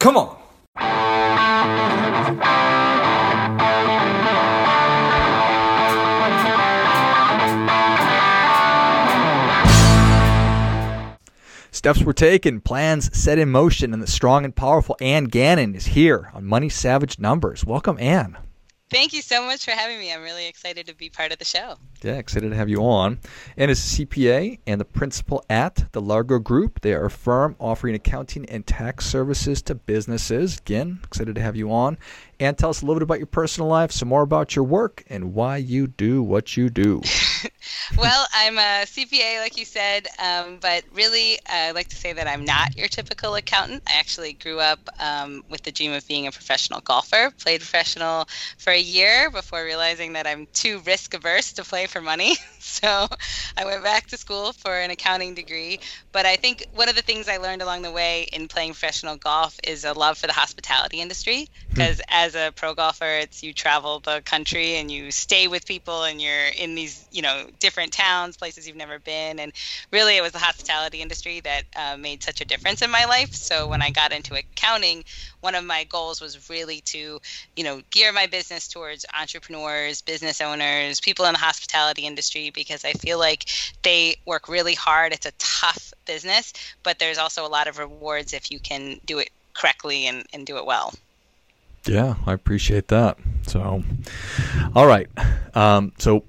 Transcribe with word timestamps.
Come 0.00 0.16
on. 0.16 0.36
Steps 11.70 12.02
were 12.02 12.14
taken, 12.14 12.62
plans 12.62 13.14
set 13.16 13.38
in 13.38 13.50
motion, 13.50 13.92
and 13.92 14.02
the 14.02 14.06
strong 14.06 14.46
and 14.46 14.56
powerful 14.56 14.96
Ann 15.02 15.24
Gannon 15.24 15.74
is 15.74 15.88
here 15.88 16.30
on 16.32 16.46
Money 16.46 16.70
Savage 16.70 17.18
Numbers. 17.18 17.66
Welcome, 17.66 17.98
Ann. 17.98 18.38
Thank 18.90 19.12
you 19.12 19.22
so 19.22 19.44
much 19.44 19.64
for 19.64 19.70
having 19.70 20.00
me. 20.00 20.12
I'm 20.12 20.22
really 20.22 20.48
excited 20.48 20.88
to 20.88 20.94
be 20.96 21.10
part 21.10 21.30
of 21.30 21.38
the 21.38 21.44
show. 21.44 21.76
Yeah, 22.02 22.14
excited 22.14 22.50
to 22.50 22.56
have 22.56 22.68
you 22.68 22.82
on. 22.82 23.20
Ann 23.56 23.70
is 23.70 23.78
a 23.78 24.04
CPA 24.04 24.58
and 24.66 24.80
the 24.80 24.84
principal 24.84 25.44
at 25.48 25.92
the 25.92 26.00
Largo 26.00 26.40
Group. 26.40 26.80
They 26.80 26.92
are 26.94 27.04
a 27.04 27.10
firm 27.10 27.54
offering 27.60 27.94
accounting 27.94 28.46
and 28.46 28.66
tax 28.66 29.06
services 29.06 29.62
to 29.62 29.76
businesses. 29.76 30.58
Again, 30.58 30.98
excited 31.04 31.36
to 31.36 31.40
have 31.40 31.54
you 31.54 31.70
on. 31.70 31.98
And 32.40 32.58
tell 32.58 32.70
us 32.70 32.82
a 32.82 32.84
little 32.84 32.98
bit 32.98 33.04
about 33.04 33.18
your 33.18 33.26
personal 33.26 33.68
life, 33.68 33.92
some 33.92 34.08
more 34.08 34.22
about 34.22 34.56
your 34.56 34.64
work, 34.64 35.04
and 35.06 35.34
why 35.34 35.58
you 35.58 35.86
do 35.86 36.20
what 36.22 36.56
you 36.56 36.68
do. 36.68 37.00
well, 37.96 38.26
I'm 38.32 38.58
a 38.58 38.84
CPA, 38.84 39.40
like 39.40 39.58
you 39.58 39.64
said, 39.64 40.06
um, 40.18 40.58
but 40.60 40.84
really, 40.94 41.38
I 41.48 41.72
like 41.72 41.88
to 41.88 41.96
say 41.96 42.12
that 42.12 42.26
I'm 42.26 42.44
not 42.44 42.76
your 42.76 42.88
typical 42.88 43.34
accountant. 43.34 43.82
I 43.86 43.98
actually 43.98 44.34
grew 44.34 44.60
up 44.60 44.78
um, 44.98 45.44
with 45.48 45.62
the 45.62 45.72
dream 45.72 45.92
of 45.92 46.06
being 46.06 46.26
a 46.26 46.32
professional 46.32 46.80
golfer. 46.80 47.30
Played 47.38 47.60
professional 47.60 48.28
for 48.58 48.70
a 48.72 48.80
year 48.80 49.30
before 49.30 49.64
realizing 49.64 50.12
that 50.14 50.26
I'm 50.26 50.46
too 50.52 50.80
risk 50.86 51.14
averse 51.14 51.52
to 51.54 51.64
play 51.64 51.86
for 51.86 52.00
money. 52.00 52.36
so 52.60 53.08
I 53.56 53.64
went 53.64 53.82
back 53.82 54.06
to 54.08 54.16
school 54.16 54.52
for 54.52 54.78
an 54.78 54.90
accounting 54.90 55.34
degree. 55.34 55.80
But 56.12 56.26
I 56.26 56.36
think 56.36 56.66
one 56.74 56.88
of 56.88 56.96
the 56.96 57.02
things 57.02 57.28
I 57.28 57.38
learned 57.38 57.62
along 57.62 57.82
the 57.82 57.90
way 57.90 58.28
in 58.32 58.48
playing 58.48 58.72
professional 58.72 59.16
golf 59.16 59.58
is 59.64 59.84
a 59.84 59.92
love 59.92 60.18
for 60.18 60.26
the 60.26 60.32
hospitality 60.32 61.00
industry. 61.00 61.48
Because 61.70 61.96
hmm. 61.96 62.02
as 62.08 62.34
a 62.34 62.52
pro 62.54 62.74
golfer, 62.74 63.20
it's 63.20 63.42
you 63.42 63.52
travel 63.52 64.00
the 64.00 64.22
country 64.24 64.76
and 64.76 64.90
you 64.90 65.10
stay 65.10 65.48
with 65.48 65.66
people 65.66 66.04
and 66.04 66.20
you're 66.20 66.46
in 66.58 66.74
these, 66.74 67.06
you 67.10 67.22
know, 67.22 67.46
different 67.58 67.79
towns, 67.88 68.36
places 68.36 68.66
you've 68.66 68.76
never 68.76 68.98
been. 68.98 69.38
And 69.38 69.52
really, 69.90 70.16
it 70.16 70.22
was 70.22 70.32
the 70.32 70.38
hospitality 70.38 71.00
industry 71.00 71.40
that 71.40 71.62
uh, 71.76 71.96
made 71.96 72.22
such 72.22 72.40
a 72.40 72.44
difference 72.44 72.82
in 72.82 72.90
my 72.90 73.04
life. 73.06 73.32
So 73.34 73.66
when 73.66 73.80
I 73.80 73.90
got 73.90 74.12
into 74.12 74.34
accounting, 74.34 75.04
one 75.40 75.54
of 75.54 75.64
my 75.64 75.84
goals 75.84 76.20
was 76.20 76.50
really 76.50 76.80
to, 76.82 77.20
you 77.56 77.64
know, 77.64 77.80
gear 77.90 78.12
my 78.12 78.26
business 78.26 78.68
towards 78.68 79.06
entrepreneurs, 79.18 80.02
business 80.02 80.40
owners, 80.40 81.00
people 81.00 81.24
in 81.24 81.32
the 81.32 81.38
hospitality 81.38 82.02
industry, 82.02 82.50
because 82.50 82.84
I 82.84 82.92
feel 82.92 83.18
like 83.18 83.46
they 83.82 84.16
work 84.26 84.48
really 84.48 84.74
hard. 84.74 85.12
It's 85.12 85.26
a 85.26 85.32
tough 85.38 85.94
business, 86.06 86.52
but 86.82 86.98
there's 86.98 87.18
also 87.18 87.46
a 87.46 87.48
lot 87.48 87.68
of 87.68 87.78
rewards 87.78 88.32
if 88.32 88.50
you 88.50 88.58
can 88.58 89.00
do 89.06 89.18
it 89.18 89.30
correctly 89.54 90.06
and, 90.06 90.26
and 90.32 90.46
do 90.46 90.56
it 90.56 90.66
well. 90.66 90.92
Yeah, 91.86 92.16
I 92.26 92.34
appreciate 92.34 92.88
that. 92.88 93.16
So, 93.46 93.82
all 94.74 94.86
right. 94.86 95.08
Um, 95.54 95.92
so, 95.98 96.24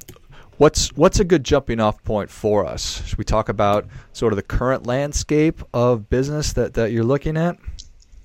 what's 0.62 0.90
what's 0.90 1.20
a 1.20 1.24
good 1.24 1.44
jumping 1.44 1.80
off 1.80 2.04
point 2.04 2.30
for 2.30 2.68
us? 2.68 3.04
Should 3.08 3.18
we 3.18 3.24
talk 3.24 3.50
about 3.50 3.88
sort 4.14 4.32
of 4.32 4.38
the 4.38 4.44
current 4.44 4.86
landscape 4.86 5.64
of 5.74 6.08
business 6.08 6.54
that, 6.54 6.76
that 6.76 6.92
you're 6.92 7.04
looking 7.04 7.36
at? 7.36 7.58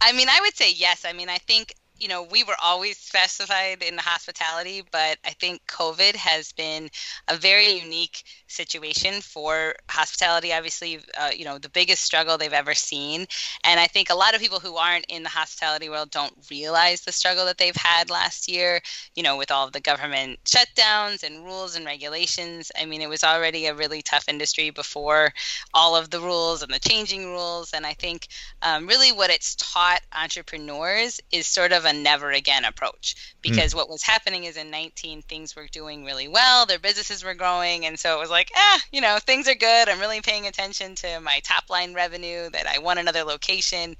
I 0.02 0.12
mean, 0.12 0.28
I 0.28 0.38
would 0.42 0.54
say 0.54 0.70
yes. 0.70 1.06
I 1.08 1.14
mean, 1.14 1.30
I 1.30 1.38
think 1.38 1.74
you 1.98 2.08
know, 2.08 2.22
we 2.24 2.44
were 2.44 2.56
always 2.62 2.98
specified 2.98 3.82
in 3.82 3.96
the 3.96 4.02
hospitality, 4.02 4.82
but 4.92 5.18
I 5.24 5.30
think 5.30 5.62
COVID 5.66 6.14
has 6.14 6.52
been 6.52 6.90
a 7.28 7.36
very 7.36 7.70
unique 7.80 8.22
situation 8.48 9.22
for 9.22 9.74
hospitality. 9.88 10.52
Obviously, 10.52 11.00
uh, 11.18 11.30
you 11.34 11.44
know, 11.44 11.58
the 11.58 11.70
biggest 11.70 12.02
struggle 12.02 12.36
they've 12.36 12.52
ever 12.52 12.74
seen. 12.74 13.26
And 13.64 13.80
I 13.80 13.86
think 13.86 14.10
a 14.10 14.14
lot 14.14 14.34
of 14.34 14.42
people 14.42 14.60
who 14.60 14.76
aren't 14.76 15.06
in 15.08 15.22
the 15.22 15.30
hospitality 15.30 15.88
world 15.88 16.10
don't 16.10 16.34
realize 16.50 17.00
the 17.00 17.12
struggle 17.12 17.46
that 17.46 17.56
they've 17.56 17.74
had 17.74 18.10
last 18.10 18.48
year, 18.50 18.80
you 19.14 19.22
know, 19.22 19.38
with 19.38 19.50
all 19.50 19.66
of 19.66 19.72
the 19.72 19.80
government 19.80 20.38
shutdowns 20.44 21.22
and 21.22 21.44
rules 21.44 21.76
and 21.76 21.86
regulations. 21.86 22.70
I 22.78 22.84
mean, 22.84 23.00
it 23.00 23.08
was 23.08 23.24
already 23.24 23.66
a 23.66 23.74
really 23.74 24.02
tough 24.02 24.28
industry 24.28 24.68
before 24.68 25.32
all 25.72 25.96
of 25.96 26.10
the 26.10 26.20
rules 26.20 26.62
and 26.62 26.72
the 26.72 26.78
changing 26.78 27.26
rules. 27.26 27.72
And 27.72 27.86
I 27.86 27.94
think 27.94 28.28
um, 28.60 28.86
really 28.86 29.12
what 29.12 29.30
it's 29.30 29.54
taught 29.56 30.02
entrepreneurs 30.14 31.20
is 31.32 31.46
sort 31.46 31.72
of 31.72 31.85
a 31.86 31.92
never 31.92 32.30
again 32.30 32.64
approach 32.64 33.14
hmm. 33.16 33.38
because 33.42 33.72
mm. 33.72 33.76
what 33.76 33.88
was 33.88 34.02
happening 34.02 34.44
is 34.44 34.56
in 34.56 34.70
19 34.70 35.22
things 35.22 35.56
were 35.56 35.66
doing 35.68 36.04
really 36.04 36.28
well 36.28 36.66
their 36.66 36.78
businesses 36.78 37.24
were 37.24 37.34
growing 37.34 37.86
and 37.86 37.98
so 37.98 38.16
it 38.16 38.20
was 38.20 38.30
like 38.30 38.50
ah 38.56 38.80
you 38.92 39.00
know 39.00 39.18
things 39.20 39.48
are 39.48 39.54
good 39.54 39.88
i'm 39.88 40.00
really 40.00 40.20
paying 40.20 40.46
attention 40.46 40.94
to 40.94 41.20
my 41.20 41.40
top 41.42 41.68
line 41.70 41.94
revenue 41.94 42.50
that 42.50 42.66
i 42.66 42.78
want 42.78 42.98
another 42.98 43.24
location 43.24 43.96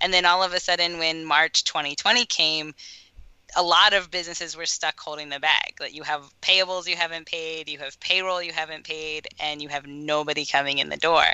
and 0.00 0.12
then 0.12 0.26
all 0.26 0.42
of 0.42 0.52
a 0.52 0.60
sudden 0.60 0.98
when 0.98 1.24
march 1.24 1.64
2020 1.64 2.26
came 2.26 2.74
a 3.56 3.62
lot 3.62 3.94
of 3.94 4.10
businesses 4.10 4.56
were 4.56 4.66
stuck 4.66 5.00
holding 5.00 5.30
the 5.30 5.40
bag 5.40 5.74
that 5.78 5.94
you 5.94 6.02
have 6.02 6.22
payables 6.40 6.86
you 6.86 6.96
haven't 6.96 7.26
paid 7.26 7.68
you 7.68 7.78
have 7.78 7.98
payroll 8.00 8.42
you 8.42 8.52
haven't 8.52 8.84
paid 8.84 9.26
and 9.40 9.62
you 9.62 9.68
have 9.68 9.86
nobody 9.86 10.44
coming 10.44 10.78
in 10.78 10.88
the 10.88 10.96
door 10.96 11.24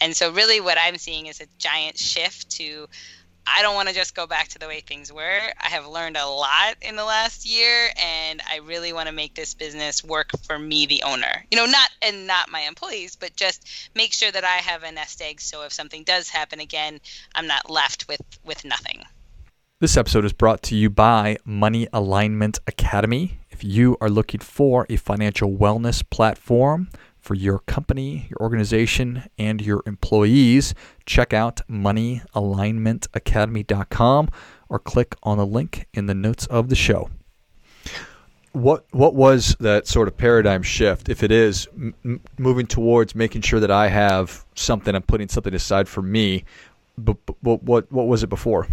and 0.00 0.16
so 0.16 0.32
really 0.32 0.60
what 0.60 0.78
i'm 0.84 0.98
seeing 0.98 1.26
is 1.26 1.40
a 1.40 1.46
giant 1.58 1.96
shift 1.96 2.50
to 2.50 2.88
I 3.52 3.62
don't 3.62 3.74
want 3.74 3.88
to 3.88 3.94
just 3.94 4.14
go 4.14 4.26
back 4.26 4.48
to 4.48 4.58
the 4.58 4.66
way 4.66 4.80
things 4.80 5.12
were. 5.12 5.40
I 5.60 5.68
have 5.68 5.86
learned 5.86 6.16
a 6.16 6.26
lot 6.26 6.76
in 6.82 6.96
the 6.96 7.04
last 7.04 7.46
year 7.46 7.88
and 8.00 8.40
I 8.48 8.58
really 8.58 8.92
want 8.92 9.08
to 9.08 9.14
make 9.14 9.34
this 9.34 9.54
business 9.54 10.04
work 10.04 10.30
for 10.46 10.58
me 10.58 10.86
the 10.86 11.02
owner. 11.02 11.44
You 11.50 11.58
know, 11.58 11.66
not 11.66 11.90
and 12.02 12.26
not 12.26 12.50
my 12.50 12.60
employees, 12.60 13.16
but 13.16 13.34
just 13.36 13.90
make 13.94 14.12
sure 14.12 14.30
that 14.30 14.44
I 14.44 14.56
have 14.56 14.82
a 14.82 14.92
nest 14.92 15.20
egg 15.20 15.40
so 15.40 15.62
if 15.64 15.72
something 15.72 16.04
does 16.04 16.28
happen 16.28 16.60
again, 16.60 17.00
I'm 17.34 17.46
not 17.46 17.70
left 17.70 18.06
with 18.08 18.20
with 18.44 18.64
nothing. 18.64 19.02
This 19.80 19.96
episode 19.96 20.26
is 20.26 20.34
brought 20.34 20.62
to 20.64 20.76
you 20.76 20.90
by 20.90 21.38
Money 21.44 21.88
Alignment 21.92 22.58
Academy. 22.66 23.40
If 23.48 23.64
you 23.64 23.96
are 24.00 24.10
looking 24.10 24.40
for 24.40 24.86
a 24.90 24.96
financial 24.96 25.50
wellness 25.50 26.04
platform 26.08 26.90
for 27.20 27.34
your 27.34 27.58
company, 27.60 28.26
your 28.30 28.38
organization, 28.40 29.28
and 29.38 29.60
your 29.60 29.82
employees, 29.86 30.74
check 31.06 31.32
out 31.32 31.60
moneyalignmentacademy.com 31.68 34.30
or 34.68 34.78
click 34.78 35.16
on 35.22 35.38
the 35.38 35.46
link 35.46 35.86
in 35.92 36.06
the 36.06 36.14
notes 36.14 36.46
of 36.46 36.68
the 36.68 36.74
show. 36.74 37.08
What 38.52 38.84
what 38.90 39.14
was 39.14 39.54
that 39.60 39.86
sort 39.86 40.08
of 40.08 40.16
paradigm 40.16 40.62
shift? 40.62 41.08
If 41.08 41.22
it 41.22 41.30
is 41.30 41.68
m- 41.76 42.20
moving 42.36 42.66
towards 42.66 43.14
making 43.14 43.42
sure 43.42 43.60
that 43.60 43.70
I 43.70 43.86
have 43.88 44.44
something, 44.56 44.92
I'm 44.92 45.02
putting 45.02 45.28
something 45.28 45.54
aside 45.54 45.88
for 45.88 46.02
me. 46.02 46.44
But, 46.98 47.16
but 47.42 47.62
what 47.62 47.92
what 47.92 48.08
was 48.08 48.24
it 48.24 48.28
before? 48.28 48.66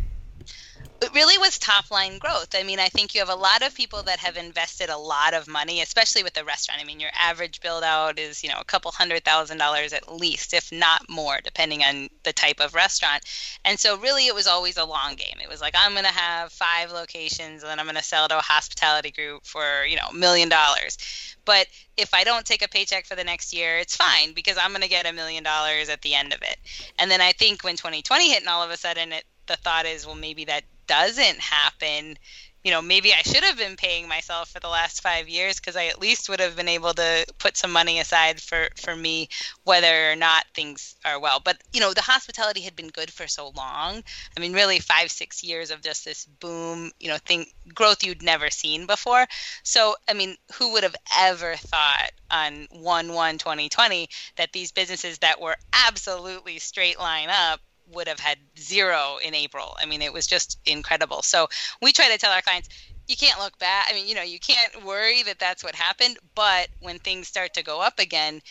It 1.00 1.14
really 1.14 1.38
was 1.38 1.60
top 1.60 1.92
line 1.92 2.18
growth. 2.18 2.56
I 2.56 2.64
mean, 2.64 2.80
I 2.80 2.88
think 2.88 3.14
you 3.14 3.20
have 3.22 3.30
a 3.30 3.36
lot 3.36 3.62
of 3.62 3.76
people 3.76 4.02
that 4.04 4.20
have 4.20 4.36
invested 4.36 4.90
a 4.90 4.98
lot 4.98 5.36
of 5.36 5.48
money, 5.48 5.82
especially 5.82 6.24
with 6.24 6.34
the 6.34 6.44
restaurant. 6.44 6.82
I 6.82 6.86
mean, 6.86 7.00
your 7.00 7.12
average 7.14 7.62
build 7.62 7.84
out 7.84 8.18
is, 8.18 8.44
you 8.44 8.50
know, 8.50 8.58
a 8.60 8.66
couple 8.66 8.90
hundred 8.92 9.24
thousand 9.24 9.60
dollars 9.60 9.94
at 9.94 10.12
least, 10.12 10.54
if 10.54 10.72
not 10.72 11.08
more, 11.08 11.40
depending 11.44 11.84
on 11.84 12.10
the 12.24 12.34
type 12.34 12.60
of 12.60 12.74
restaurant. 12.74 13.24
And 13.64 13.80
so, 13.80 13.98
really, 13.98 14.26
it 14.26 14.34
was 14.34 14.48
always 14.48 14.78
a 14.78 14.86
long 14.86 15.16
game. 15.16 15.38
It 15.42 15.50
was 15.50 15.62
like, 15.62 15.76
I'm 15.78 15.92
going 15.92 16.04
to 16.06 16.12
have 16.12 16.52
five 16.52 16.92
locations 16.92 17.62
and 17.62 17.70
then 17.70 17.80
I'm 17.80 17.86
going 17.86 17.96
to 17.96 18.04
sell 18.04 18.28
to 18.28 18.40
a 18.40 18.42
hospitality 18.42 19.12
group 19.12 19.46
for, 19.46 19.86
you 19.86 19.98
know, 19.98 20.08
a 20.10 20.16
million 20.16 20.50
dollars. 20.50 20.98
But 21.46 21.68
if 21.96 22.14
I 22.14 22.24
don't 22.24 22.46
take 22.46 22.64
a 22.64 22.68
paycheck 22.68 23.06
for 23.06 23.16
the 23.16 23.24
next 23.24 23.54
year, 23.54 23.78
it's 23.78 23.96
fine 23.96 24.34
because 24.34 24.58
I'm 24.58 24.72
going 24.72 24.82
to 24.82 24.90
get 24.90 25.06
a 25.06 25.14
million 25.14 25.44
dollars 25.44 25.90
at 25.90 26.02
the 26.02 26.16
end 26.16 26.34
of 26.34 26.42
it. 26.42 26.58
And 26.98 27.10
then 27.12 27.22
I 27.22 27.34
think 27.34 27.64
when 27.64 27.76
2020 27.76 28.32
hit 28.32 28.40
and 28.40 28.50
all 28.50 28.64
of 28.64 28.72
a 28.72 28.78
sudden 28.78 29.14
it, 29.14 29.24
the 29.46 29.56
thought 29.56 29.86
is, 29.86 30.06
well, 30.06 30.16
maybe 30.16 30.44
that 30.46 30.64
doesn't 30.88 31.40
happen, 31.40 32.18
you 32.64 32.72
know, 32.72 32.82
maybe 32.82 33.14
I 33.14 33.22
should 33.22 33.44
have 33.46 33.58
been 33.58 33.78
paying 33.78 34.08
myself 34.10 34.50
for 34.50 34.60
the 34.60 34.68
last 34.68 35.02
five 35.02 35.30
years 35.30 35.58
because 35.58 35.78
I 35.78 35.86
at 35.86 36.02
least 36.02 36.28
would 36.28 36.42
have 36.42 36.56
been 36.58 36.68
able 36.68 36.94
to 36.96 37.26
put 37.40 37.56
some 37.56 37.72
money 37.72 38.00
aside 38.00 38.42
for 38.42 38.68
for 38.76 38.96
me, 38.96 39.30
whether 39.64 40.12
or 40.12 40.16
not 40.18 40.46
things 40.54 40.96
are 41.06 41.20
well. 41.20 41.40
But 41.40 41.62
you 41.72 41.80
know, 41.80 41.94
the 41.94 42.02
hospitality 42.02 42.62
had 42.62 42.76
been 42.76 42.90
good 42.90 43.12
for 43.12 43.28
so 43.28 43.54
long. 43.56 44.04
I 44.36 44.40
mean, 44.42 44.54
really 44.54 44.80
five 44.80 45.12
six 45.12 45.44
years 45.44 45.72
of 45.72 45.82
just 45.82 46.04
this 46.04 46.26
boom, 46.26 46.92
you 47.00 47.08
know, 47.08 47.18
thing 47.26 47.46
growth 47.74 48.04
you'd 48.04 48.24
never 48.24 48.50
seen 48.50 48.86
before. 48.86 49.26
So 49.64 49.96
I 50.10 50.14
mean, 50.14 50.36
who 50.56 50.74
would 50.74 50.84
have 50.84 50.96
ever 51.18 51.56
thought 51.56 52.12
on 52.32 52.68
one 52.72 53.14
one 53.14 53.38
2020 53.38 54.10
that 54.36 54.52
these 54.52 54.72
businesses 54.74 55.20
that 55.20 55.40
were 55.40 55.56
absolutely 55.88 56.60
straight 56.60 57.00
line 57.00 57.30
up 57.30 57.62
would 57.94 58.08
have 58.08 58.20
had 58.20 58.38
zero 58.58 59.18
in 59.24 59.34
April. 59.34 59.76
I 59.82 59.86
mean, 59.86 60.02
it 60.02 60.14
was 60.14 60.28
just 60.28 60.60
incredible. 60.66 61.22
So 61.22 61.48
we 61.82 61.92
try 61.92 62.10
to 62.10 62.18
tell 62.18 62.32
our 62.32 62.42
clients, 62.42 62.70
you 63.08 63.16
can't 63.16 63.40
look 63.40 63.58
back. 63.60 63.88
I 63.90 63.94
mean, 63.94 64.08
you 64.08 64.16
know, 64.16 64.24
you 64.24 64.40
can't 64.40 64.84
worry 64.86 65.24
that 65.24 65.40
that's 65.40 65.64
what 65.64 65.76
happened. 65.76 66.18
But 66.36 66.68
when 66.82 67.00
things 67.00 67.28
start 67.28 67.54
to 67.54 67.64
go 67.64 67.82
up 67.82 68.00
again, 68.00 68.42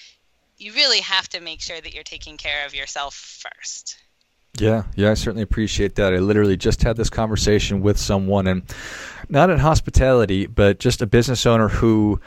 you 0.58 0.72
really 0.72 1.00
have 1.00 1.28
to 1.30 1.40
make 1.40 1.60
sure 1.60 1.80
that 1.80 1.94
you're 1.94 2.02
taking 2.02 2.36
care 2.36 2.64
of 2.66 2.74
yourself 2.74 3.14
first. 3.14 3.98
Yeah, 4.58 4.84
yeah, 4.94 5.10
I 5.10 5.14
certainly 5.14 5.42
appreciate 5.42 5.96
that. 5.96 6.14
I 6.14 6.18
literally 6.18 6.56
just 6.56 6.82
had 6.82 6.96
this 6.96 7.10
conversation 7.10 7.82
with 7.82 7.98
someone, 7.98 8.46
and 8.46 8.62
not 9.28 9.50
in 9.50 9.58
hospitality, 9.58 10.46
but 10.46 10.78
just 10.78 11.02
a 11.02 11.06
business 11.06 11.44
owner 11.44 11.68
who 11.68 12.20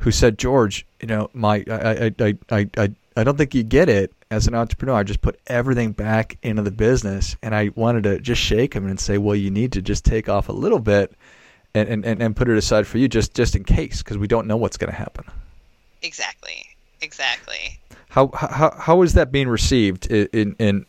who 0.00 0.10
said, 0.10 0.38
George, 0.38 0.84
you 1.00 1.06
know, 1.06 1.30
my 1.32 1.64
I 1.70 2.12
I 2.18 2.36
I 2.50 2.68
I, 2.76 2.90
I 3.16 3.24
don't 3.24 3.38
think 3.38 3.54
you 3.54 3.62
get 3.62 3.88
it 3.88 4.12
as 4.30 4.46
an 4.46 4.54
entrepreneur, 4.54 4.94
I 4.94 5.02
just 5.02 5.20
put 5.20 5.40
everything 5.46 5.92
back 5.92 6.38
into 6.42 6.62
the 6.62 6.70
business, 6.70 7.36
and 7.42 7.54
I 7.54 7.70
wanted 7.74 8.04
to 8.04 8.20
just 8.20 8.40
shake 8.40 8.74
him 8.74 8.86
and 8.86 8.98
say, 8.98 9.18
well, 9.18 9.34
you 9.34 9.50
need 9.50 9.72
to 9.72 9.82
just 9.82 10.04
take 10.04 10.28
off 10.28 10.48
a 10.48 10.52
little 10.52 10.78
bit, 10.78 11.12
and 11.74 12.04
and, 12.04 12.22
and 12.22 12.36
put 12.36 12.48
it 12.48 12.56
aside 12.56 12.86
for 12.86 12.98
you, 12.98 13.08
just 13.08 13.34
just 13.34 13.56
in 13.56 13.64
case, 13.64 14.02
because 14.02 14.18
we 14.18 14.28
don't 14.28 14.46
know 14.46 14.56
what's 14.56 14.76
going 14.76 14.90
to 14.90 14.96
happen. 14.96 15.24
Exactly. 16.02 16.64
Exactly. 17.02 17.78
How 18.08 18.30
how 18.34 18.74
how 18.78 19.02
is 19.02 19.14
that 19.14 19.32
being 19.32 19.48
received? 19.48 20.06
In, 20.06 20.28
in, 20.32 20.56
in 20.58 20.86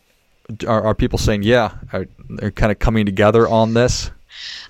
are, 0.68 0.84
are 0.84 0.96
people 0.96 1.18
saying, 1.18 1.44
yeah, 1.44 1.76
are, 1.94 2.08
they're 2.30 2.52
kind 2.52 2.72
of 2.72 2.80
coming 2.80 3.06
together 3.06 3.48
on 3.48 3.74
this? 3.74 4.12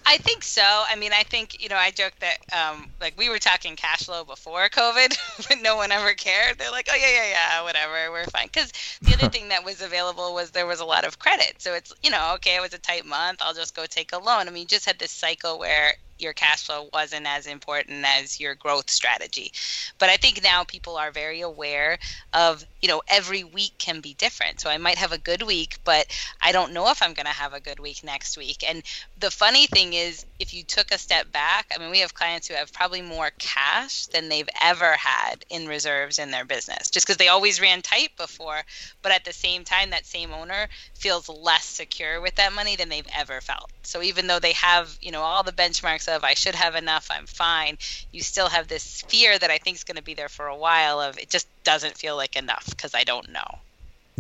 I 0.05 0.17
think 0.17 0.43
so. 0.43 0.61
I 0.63 0.95
mean, 0.95 1.11
I 1.13 1.23
think 1.23 1.61
you 1.61 1.69
know, 1.69 1.75
I 1.75 1.91
joke 1.91 2.13
that 2.19 2.37
um, 2.55 2.87
like 2.99 3.17
we 3.17 3.29
were 3.29 3.39
talking 3.39 3.75
cash 3.75 4.03
flow 4.03 4.23
before 4.23 4.67
COVID, 4.69 5.17
but 5.49 5.61
no 5.61 5.75
one 5.75 5.91
ever 5.91 6.13
cared. 6.13 6.57
They're 6.57 6.71
like, 6.71 6.87
oh 6.91 6.95
yeah, 6.95 7.11
yeah, 7.11 7.29
yeah, 7.29 7.63
whatever, 7.63 8.11
we're 8.11 8.25
fine. 8.25 8.47
Because 8.47 8.71
the 9.01 9.13
other 9.13 9.29
thing 9.33 9.49
that 9.49 9.63
was 9.63 9.81
available 9.81 10.33
was 10.33 10.51
there 10.51 10.67
was 10.67 10.79
a 10.79 10.85
lot 10.85 11.05
of 11.05 11.19
credit, 11.19 11.55
so 11.59 11.73
it's 11.73 11.93
you 12.03 12.09
know, 12.09 12.33
okay, 12.35 12.55
it 12.55 12.61
was 12.61 12.73
a 12.73 12.79
tight 12.79 13.05
month, 13.05 13.41
I'll 13.41 13.53
just 13.53 13.75
go 13.75 13.85
take 13.85 14.13
a 14.13 14.17
loan. 14.17 14.47
I 14.47 14.51
mean, 14.51 14.61
you 14.61 14.67
just 14.67 14.85
had 14.85 14.99
this 14.99 15.11
cycle 15.11 15.59
where 15.59 15.93
your 16.21 16.33
cash 16.33 16.65
flow 16.65 16.89
wasn't 16.93 17.27
as 17.27 17.47
important 17.47 18.05
as 18.05 18.39
your 18.39 18.55
growth 18.55 18.89
strategy. 18.89 19.51
But 19.99 20.09
I 20.09 20.17
think 20.17 20.41
now 20.43 20.63
people 20.63 20.97
are 20.97 21.11
very 21.11 21.41
aware 21.41 21.97
of, 22.33 22.65
you 22.81 22.87
know, 22.87 23.01
every 23.07 23.43
week 23.43 23.73
can 23.77 23.99
be 24.01 24.13
different. 24.13 24.59
So 24.59 24.69
I 24.69 24.77
might 24.77 24.97
have 24.97 25.11
a 25.11 25.17
good 25.17 25.41
week, 25.41 25.77
but 25.83 26.05
I 26.41 26.51
don't 26.51 26.73
know 26.73 26.89
if 26.89 27.01
I'm 27.01 27.13
going 27.13 27.25
to 27.25 27.31
have 27.31 27.53
a 27.53 27.59
good 27.59 27.79
week 27.79 28.03
next 28.03 28.37
week. 28.37 28.63
And 28.67 28.83
the 29.19 29.31
funny 29.31 29.67
thing 29.67 29.93
is, 29.93 30.25
if 30.41 30.53
you 30.55 30.63
took 30.63 30.91
a 30.91 30.97
step 30.97 31.31
back, 31.31 31.71
I 31.73 31.79
mean, 31.79 31.91
we 31.91 31.99
have 31.99 32.15
clients 32.15 32.47
who 32.47 32.55
have 32.55 32.73
probably 32.73 33.01
more 33.03 33.31
cash 33.37 34.07
than 34.07 34.27
they've 34.27 34.49
ever 34.59 34.93
had 34.93 35.45
in 35.49 35.67
reserves 35.67 36.17
in 36.17 36.31
their 36.31 36.45
business 36.45 36.89
just 36.89 37.05
because 37.05 37.17
they 37.17 37.27
always 37.27 37.61
ran 37.61 37.83
tight 37.83 38.09
before. 38.17 38.61
But 39.03 39.11
at 39.11 39.23
the 39.23 39.33
same 39.33 39.63
time, 39.63 39.91
that 39.91 40.05
same 40.05 40.33
owner 40.33 40.67
feels 40.95 41.29
less 41.29 41.65
secure 41.65 42.19
with 42.19 42.35
that 42.35 42.53
money 42.53 42.75
than 42.75 42.89
they've 42.89 43.07
ever 43.15 43.39
felt. 43.39 43.69
So 43.83 44.01
even 44.01 44.25
though 44.25 44.39
they 44.39 44.53
have, 44.53 44.97
you 44.99 45.11
know, 45.11 45.21
all 45.21 45.43
the 45.43 45.51
benchmarks 45.51 46.07
of 46.07 46.23
I 46.23 46.33
should 46.33 46.55
have 46.55 46.75
enough, 46.75 47.09
I'm 47.11 47.27
fine, 47.27 47.77
you 48.11 48.21
still 48.21 48.49
have 48.49 48.67
this 48.67 49.01
fear 49.03 49.37
that 49.37 49.51
I 49.51 49.59
think 49.59 49.77
is 49.77 49.83
going 49.83 49.97
to 49.97 50.03
be 50.03 50.15
there 50.15 50.29
for 50.29 50.47
a 50.47 50.57
while 50.57 50.99
of 50.99 51.19
it 51.19 51.29
just 51.29 51.47
doesn't 51.63 51.97
feel 51.97 52.15
like 52.15 52.35
enough 52.35 52.65
because 52.69 52.95
I 52.95 53.03
don't 53.03 53.29
know. 53.29 53.59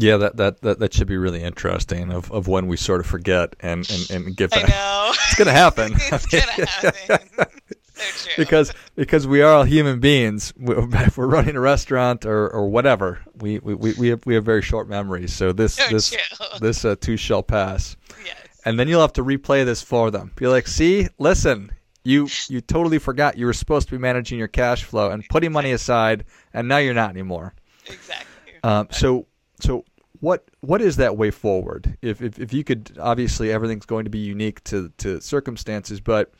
Yeah, 0.01 0.17
that, 0.17 0.37
that, 0.37 0.61
that, 0.61 0.79
that 0.79 0.93
should 0.93 1.07
be 1.07 1.17
really 1.17 1.43
interesting 1.43 2.11
of, 2.11 2.31
of 2.31 2.47
when 2.47 2.67
we 2.67 2.77
sort 2.77 2.99
of 2.99 3.05
forget 3.05 3.55
and, 3.59 3.89
and, 3.89 4.25
and 4.25 4.35
give 4.37 4.51
I 4.53 4.63
know. 4.63 5.11
it's 5.25 5.35
going 5.35 5.47
to 5.47 5.53
happen. 5.53 5.93
it's 5.95 6.25
going 6.25 6.43
to 6.55 6.65
happen. 6.65 7.47
So 7.93 8.31
because 8.35 8.73
because 8.95 9.27
we 9.27 9.43
are 9.43 9.53
all 9.53 9.63
human 9.63 9.99
beings. 9.99 10.53
If 10.59 11.17
we're 11.17 11.27
running 11.27 11.55
a 11.55 11.59
restaurant 11.59 12.25
or, 12.25 12.49
or 12.49 12.67
whatever, 12.67 13.19
we, 13.35 13.59
we, 13.59 13.75
we 13.75 14.07
have 14.07 14.25
we 14.25 14.33
have 14.33 14.43
very 14.43 14.63
short 14.63 14.89
memories. 14.89 15.33
So 15.33 15.51
this 15.51 15.75
So 15.75 15.87
this 15.89 16.09
true. 16.09 16.45
this 16.59 16.83
uh, 16.83 16.95
too 16.99 17.15
shall 17.15 17.43
pass. 17.43 17.95
Yes. 18.25 18.35
and 18.65 18.79
then 18.79 18.87
you'll 18.87 19.01
have 19.01 19.13
to 19.13 19.23
replay 19.23 19.65
this 19.65 19.83
for 19.83 20.09
them. 20.09 20.31
Be 20.35 20.47
like, 20.47 20.67
see, 20.67 21.09
listen, 21.19 21.71
you 22.03 22.27
you 22.49 22.59
totally 22.61 22.97
forgot 22.97 23.37
you 23.37 23.45
were 23.45 23.53
supposed 23.53 23.87
to 23.89 23.91
be 23.91 23.99
managing 23.99 24.39
your 24.39 24.47
cash 24.47 24.83
flow 24.83 25.11
and 25.11 25.23
putting 25.29 25.51
money 25.51 25.71
aside, 25.71 26.25
and 26.55 26.67
now 26.67 26.77
you're 26.77 26.95
not 26.95 27.11
anymore. 27.11 27.53
Exactly. 27.85 28.25
Um, 28.63 28.87
so 28.89 29.27
so 29.59 29.85
what 30.21 30.49
what 30.61 30.81
is 30.81 30.95
that 30.97 31.17
way 31.17 31.31
forward? 31.31 31.97
If, 32.01 32.21
if 32.21 32.39
if 32.39 32.53
you 32.53 32.63
could, 32.63 32.97
obviously 32.99 33.51
everything's 33.51 33.85
going 33.85 34.05
to 34.05 34.11
be 34.11 34.19
unique 34.19 34.63
to 34.65 34.91
to 34.99 35.19
circumstances, 35.19 35.99
but 35.99 36.31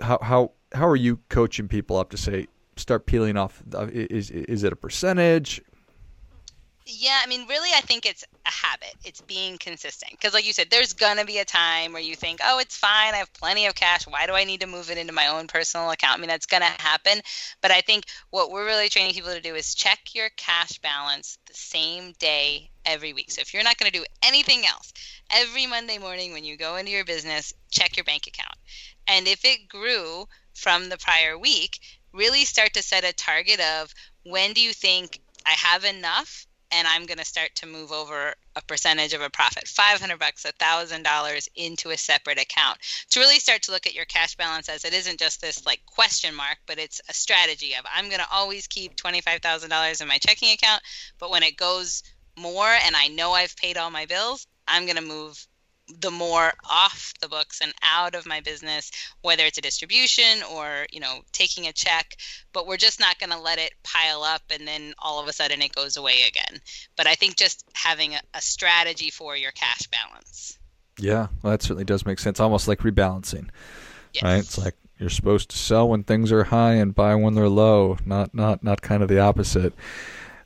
how 0.00 0.18
how 0.22 0.52
how 0.72 0.88
are 0.88 0.96
you 0.96 1.20
coaching 1.28 1.68
people 1.68 1.96
up 1.96 2.10
to 2.10 2.16
say 2.16 2.48
start 2.76 3.06
peeling 3.06 3.36
off? 3.36 3.62
uh, 3.74 3.86
Is 3.92 4.30
is 4.30 4.64
it 4.64 4.72
a 4.72 4.76
percentage? 4.76 5.62
Yeah, 6.86 7.18
I 7.22 7.28
mean, 7.28 7.46
really, 7.46 7.70
I 7.76 7.82
think 7.82 8.04
it's 8.04 8.24
a 8.46 8.50
habit. 8.50 8.94
It's 9.04 9.20
being 9.20 9.58
consistent. 9.58 10.12
Because, 10.12 10.34
like 10.34 10.46
you 10.46 10.52
said, 10.52 10.70
there's 10.70 10.94
going 10.94 11.18
to 11.18 11.24
be 11.24 11.38
a 11.38 11.44
time 11.44 11.92
where 11.92 12.02
you 12.02 12.16
think, 12.16 12.40
oh, 12.42 12.58
it's 12.58 12.76
fine. 12.76 13.14
I 13.14 13.18
have 13.18 13.32
plenty 13.32 13.66
of 13.66 13.74
cash. 13.74 14.06
Why 14.08 14.26
do 14.26 14.32
I 14.32 14.44
need 14.44 14.62
to 14.62 14.66
move 14.66 14.90
it 14.90 14.98
into 14.98 15.12
my 15.12 15.28
own 15.28 15.46
personal 15.46 15.90
account? 15.90 16.18
I 16.18 16.20
mean, 16.20 16.28
that's 16.28 16.46
going 16.46 16.62
to 16.62 16.82
happen. 16.82 17.20
But 17.60 17.70
I 17.70 17.82
think 17.82 18.04
what 18.30 18.50
we're 18.50 18.64
really 18.64 18.88
training 18.88 19.14
people 19.14 19.32
to 19.32 19.40
do 19.40 19.54
is 19.54 19.74
check 19.74 20.00
your 20.14 20.30
cash 20.36 20.78
balance 20.78 21.38
the 21.46 21.54
same 21.54 22.12
day 22.18 22.69
every 22.84 23.12
week. 23.12 23.30
So 23.30 23.40
if 23.40 23.52
you're 23.52 23.64
not 23.64 23.78
going 23.78 23.90
to 23.90 23.98
do 23.98 24.04
anything 24.22 24.66
else, 24.66 24.92
every 25.30 25.66
Monday 25.66 25.98
morning 25.98 26.32
when 26.32 26.44
you 26.44 26.56
go 26.56 26.76
into 26.76 26.90
your 26.90 27.04
business, 27.04 27.52
check 27.70 27.96
your 27.96 28.04
bank 28.04 28.26
account. 28.26 28.56
And 29.06 29.26
if 29.26 29.44
it 29.44 29.68
grew 29.68 30.26
from 30.54 30.88
the 30.88 30.98
prior 30.98 31.38
week, 31.38 31.78
really 32.12 32.44
start 32.44 32.74
to 32.74 32.82
set 32.82 33.04
a 33.04 33.12
target 33.12 33.60
of 33.60 33.92
when 34.24 34.52
do 34.52 34.60
you 34.60 34.72
think 34.72 35.20
I 35.46 35.50
have 35.50 35.84
enough 35.84 36.46
and 36.72 36.86
I'm 36.86 37.06
going 37.06 37.18
to 37.18 37.24
start 37.24 37.50
to 37.56 37.66
move 37.66 37.90
over 37.90 38.34
a 38.54 38.62
percentage 38.62 39.12
of 39.12 39.22
a 39.22 39.30
profit, 39.30 39.66
500 39.66 40.18
bucks, 40.18 40.44
$1,000 40.44 41.48
into 41.56 41.90
a 41.90 41.96
separate 41.96 42.40
account 42.40 42.78
to 43.10 43.20
really 43.20 43.38
start 43.38 43.62
to 43.62 43.72
look 43.72 43.86
at 43.86 43.94
your 43.94 44.04
cash 44.04 44.36
balance 44.36 44.68
as 44.68 44.84
it 44.84 44.94
isn't 44.94 45.18
just 45.18 45.40
this 45.40 45.66
like 45.66 45.84
question 45.86 46.34
mark, 46.34 46.58
but 46.66 46.78
it's 46.78 47.00
a 47.08 47.14
strategy 47.14 47.74
of 47.74 47.84
I'm 47.92 48.06
going 48.06 48.20
to 48.20 48.32
always 48.32 48.66
keep 48.66 48.96
$25,000 48.96 50.00
in 50.00 50.08
my 50.08 50.18
checking 50.18 50.52
account, 50.52 50.82
but 51.18 51.30
when 51.30 51.42
it 51.42 51.56
goes 51.56 52.02
more 52.38 52.66
and 52.66 52.96
I 52.96 53.08
know 53.08 53.32
I've 53.32 53.56
paid 53.56 53.76
all 53.76 53.90
my 53.90 54.06
bills, 54.06 54.46
I'm 54.66 54.84
going 54.84 54.96
to 54.96 55.02
move 55.02 55.46
the 56.00 56.10
more 56.10 56.52
off 56.70 57.12
the 57.20 57.28
books 57.28 57.60
and 57.60 57.72
out 57.82 58.14
of 58.14 58.24
my 58.24 58.40
business 58.40 58.92
whether 59.22 59.44
it's 59.44 59.58
a 59.58 59.60
distribution 59.60 60.40
or 60.52 60.86
you 60.92 61.00
know 61.00 61.18
taking 61.32 61.66
a 61.66 61.72
check 61.72 62.14
but 62.52 62.64
we're 62.64 62.76
just 62.76 63.00
not 63.00 63.18
going 63.18 63.30
to 63.30 63.36
let 63.38 63.58
it 63.58 63.72
pile 63.82 64.22
up 64.22 64.42
and 64.50 64.68
then 64.68 64.94
all 65.00 65.20
of 65.20 65.26
a 65.26 65.32
sudden 65.32 65.60
it 65.60 65.74
goes 65.74 65.96
away 65.96 66.22
again 66.28 66.60
but 66.96 67.08
i 67.08 67.16
think 67.16 67.34
just 67.34 67.64
having 67.74 68.14
a, 68.14 68.20
a 68.34 68.40
strategy 68.40 69.10
for 69.10 69.36
your 69.36 69.50
cash 69.50 69.88
balance 69.88 70.58
Yeah, 70.98 71.28
well, 71.42 71.52
that 71.52 71.62
certainly 71.62 71.84
does 71.84 72.04
make 72.06 72.18
sense. 72.18 72.38
Almost 72.40 72.68
like 72.68 72.80
rebalancing. 72.80 73.48
yes. 74.12 74.22
right? 74.22 74.38
It's 74.38 74.58
like 74.58 74.74
you're 74.98 75.08
supposed 75.08 75.50
to 75.50 75.56
sell 75.56 75.88
when 75.88 76.04
things 76.04 76.30
are 76.30 76.44
high 76.44 76.74
and 76.74 76.94
buy 76.94 77.14
when 77.14 77.34
they're 77.34 77.48
low, 77.48 77.96
not 78.04 78.34
not 78.34 78.62
not 78.62 78.82
kind 78.82 79.02
of 79.02 79.08
the 79.08 79.18
opposite. 79.18 79.72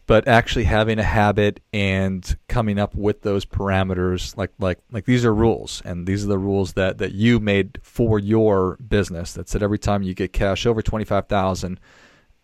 But 0.06 0.28
actually 0.28 0.64
having 0.64 0.98
a 0.98 1.04
habit 1.04 1.60
and 1.72 2.36
coming 2.46 2.78
up 2.78 2.94
with 2.94 3.22
those 3.22 3.46
parameters, 3.46 4.36
like 4.36 4.52
like 4.58 4.78
like 4.92 5.06
these 5.06 5.24
are 5.24 5.34
rules, 5.34 5.80
and 5.84 6.06
these 6.06 6.24
are 6.24 6.28
the 6.28 6.38
rules 6.38 6.74
that 6.74 6.98
that 6.98 7.12
you 7.12 7.40
made 7.40 7.78
for 7.82 8.18
your 8.18 8.76
business. 8.76 9.32
That 9.32 9.48
said, 9.48 9.62
every 9.62 9.78
time 9.78 10.02
you 10.02 10.12
get 10.12 10.32
cash 10.32 10.66
over 10.66 10.82
twenty 10.82 11.06
five 11.06 11.26
thousand, 11.26 11.80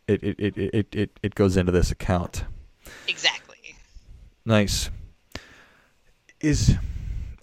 it 0.09 0.23
it, 0.23 0.37
it 0.39 0.57
it 0.57 0.95
it 0.95 1.21
it 1.23 1.35
goes 1.35 1.57
into 1.59 1.71
this 1.71 1.91
account. 1.91 2.45
exactly 3.07 3.51
Nice. 4.45 4.91
Is 6.41 6.75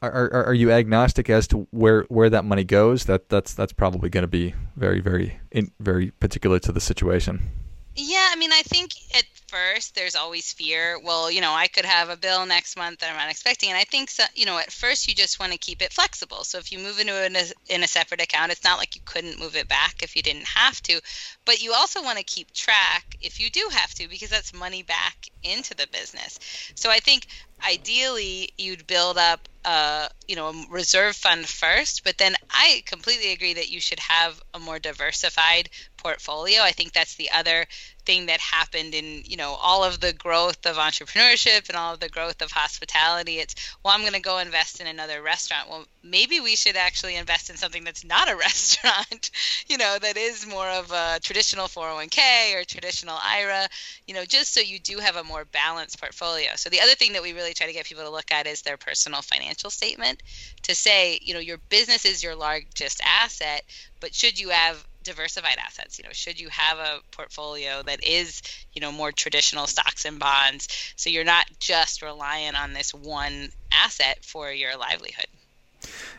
are, 0.01 0.11
are 0.11 0.45
are 0.47 0.53
you 0.53 0.71
agnostic 0.71 1.29
as 1.29 1.47
to 1.47 1.67
where 1.71 2.03
where 2.09 2.29
that 2.29 2.43
money 2.43 2.63
goes? 2.63 3.05
That 3.05 3.29
that's 3.29 3.53
that's 3.53 3.73
probably 3.73 4.09
going 4.09 4.23
to 4.23 4.27
be 4.27 4.55
very 4.75 4.99
very 4.99 5.39
in, 5.51 5.71
very 5.79 6.11
particular 6.11 6.59
to 6.59 6.71
the 6.71 6.81
situation. 6.81 7.49
Yeah, 7.95 8.29
I 8.31 8.35
mean, 8.35 8.51
I 8.51 8.61
think 8.63 8.91
at 9.15 9.23
first 9.57 9.95
there's 9.95 10.15
always 10.15 10.51
fear. 10.53 10.99
Well, 10.99 11.31
you 11.31 11.41
know, 11.41 11.53
I 11.53 11.67
could 11.67 11.85
have 11.85 12.09
a 12.09 12.17
bill 12.17 12.45
next 12.45 12.77
month 12.77 12.99
that 12.99 13.09
I'm 13.09 13.17
not 13.17 13.29
expecting, 13.29 13.69
and 13.69 13.77
I 13.77 13.83
think 13.83 14.09
so, 14.09 14.23
you 14.35 14.45
know, 14.45 14.57
at 14.57 14.71
first 14.71 15.07
you 15.07 15.15
just 15.15 15.39
want 15.39 15.51
to 15.51 15.57
keep 15.57 15.81
it 15.81 15.93
flexible. 15.93 16.43
So 16.43 16.57
if 16.57 16.71
you 16.71 16.79
move 16.79 16.99
into 16.99 17.13
it 17.13 17.31
in 17.31 17.35
a, 17.35 17.73
in 17.73 17.83
a 17.83 17.87
separate 17.87 18.21
account, 18.21 18.51
it's 18.51 18.63
not 18.63 18.77
like 18.77 18.95
you 18.95 19.01
couldn't 19.05 19.39
move 19.39 19.55
it 19.55 19.67
back 19.67 19.95
if 20.01 20.15
you 20.15 20.21
didn't 20.21 20.47
have 20.47 20.81
to, 20.83 20.99
but 21.45 21.61
you 21.61 21.73
also 21.73 22.03
want 22.03 22.17
to 22.17 22.23
keep 22.23 22.51
track 22.51 23.15
if 23.21 23.39
you 23.39 23.49
do 23.49 23.67
have 23.71 23.93
to 23.95 24.07
because 24.07 24.29
that's 24.29 24.53
money 24.53 24.83
back 24.83 25.15
into 25.43 25.73
the 25.75 25.87
business. 25.91 26.39
So 26.75 26.89
I 26.89 26.99
think 26.99 27.25
ideally 27.65 28.49
you'd 28.57 28.85
build 28.87 29.17
up 29.17 29.47
a 29.65 30.09
you 30.27 30.35
know 30.35 30.49
a 30.49 30.65
reserve 30.69 31.15
fund 31.15 31.47
first 31.47 32.03
but 32.03 32.17
then 32.17 32.35
i 32.51 32.81
completely 32.85 33.33
agree 33.33 33.53
that 33.55 33.69
you 33.69 33.79
should 33.79 33.99
have 33.99 34.39
a 34.53 34.59
more 34.59 34.77
diversified 34.79 35.67
portfolio. 36.07 36.61
I 36.61 36.71
think 36.71 36.93
that's 36.93 37.15
the 37.15 37.29
other 37.31 37.65
thing 38.05 38.27
that 38.27 38.39
happened 38.39 38.93
in 38.93 39.21
you 39.25 39.35
know 39.35 39.57
all 39.61 39.83
of 39.83 39.99
the 39.99 40.13
growth 40.13 40.65
of 40.65 40.77
entrepreneurship 40.77 41.67
and 41.67 41.77
all 41.77 41.93
of 41.93 41.99
the 41.99 42.07
growth 42.07 42.41
of 42.41 42.49
hospitality. 42.51 43.39
It's 43.39 43.53
well 43.83 43.93
i'm 43.93 43.99
going 44.01 44.13
to 44.13 44.21
go 44.21 44.37
invest 44.37 44.79
in 44.79 44.87
another 44.87 45.21
restaurant. 45.21 45.69
Well 45.69 45.85
maybe 46.01 46.39
we 46.39 46.55
should 46.55 46.77
actually 46.77 47.17
invest 47.17 47.49
in 47.49 47.57
something 47.57 47.83
that's 47.83 48.05
not 48.05 48.31
a 48.31 48.35
restaurant 48.47 49.29
you 49.67 49.77
know 49.77 49.97
that 49.99 50.15
is 50.15 50.47
more 50.47 50.69
of 50.69 50.89
a 50.93 51.19
traditional 51.21 51.67
401k 51.67 52.55
or 52.55 52.63
traditional 52.63 53.17
ira 53.21 53.67
you 54.07 54.13
know 54.13 54.23
just 54.23 54.53
so 54.53 54.61
you 54.61 54.79
do 54.79 54.99
have 54.99 55.17
a 55.17 55.23
more 55.25 55.43
balanced 55.43 55.99
portfolio. 55.99 56.51
So 56.55 56.69
the 56.69 56.79
other 56.79 56.95
thing 56.95 57.11
that 57.13 57.21
we 57.21 57.33
really 57.33 57.53
try 57.53 57.67
to 57.67 57.73
get 57.73 57.85
people 57.85 58.05
to 58.05 58.09
look 58.09 58.31
at 58.31 58.47
is 58.47 58.61
their 58.61 58.77
personal 58.77 59.21
financial 59.21 59.69
statement 59.69 60.23
to 60.63 60.73
say 60.73 61.19
you 61.21 61.33
know 61.33 61.41
your 61.41 61.57
business 61.67 62.05
is 62.05 62.23
your 62.23 62.35
largest 62.35 63.01
asset 63.03 63.63
but 63.99 64.15
should 64.15 64.39
you 64.39 64.49
have 64.49 64.85
diversified 65.07 65.57
assets 65.65 65.97
you 65.97 66.03
know 66.03 66.11
should 66.11 66.39
you 66.39 66.49
have 66.49 66.77
a 66.77 66.99
portfolio 67.11 67.81
that 67.83 68.03
is 68.03 68.41
you 68.73 68.81
know 68.81 68.91
more 68.91 69.11
traditional 69.11 69.65
stocks 69.65 70.05
and 70.05 70.19
bonds 70.19 70.67
so 70.95 71.09
you're 71.09 71.23
not 71.23 71.45
just 71.59 72.01
reliant 72.01 72.61
on 72.61 72.73
this 72.73 72.93
one 72.93 73.49
asset 73.71 74.19
for 74.23 74.51
your 74.51 74.77
livelihood 74.77 75.27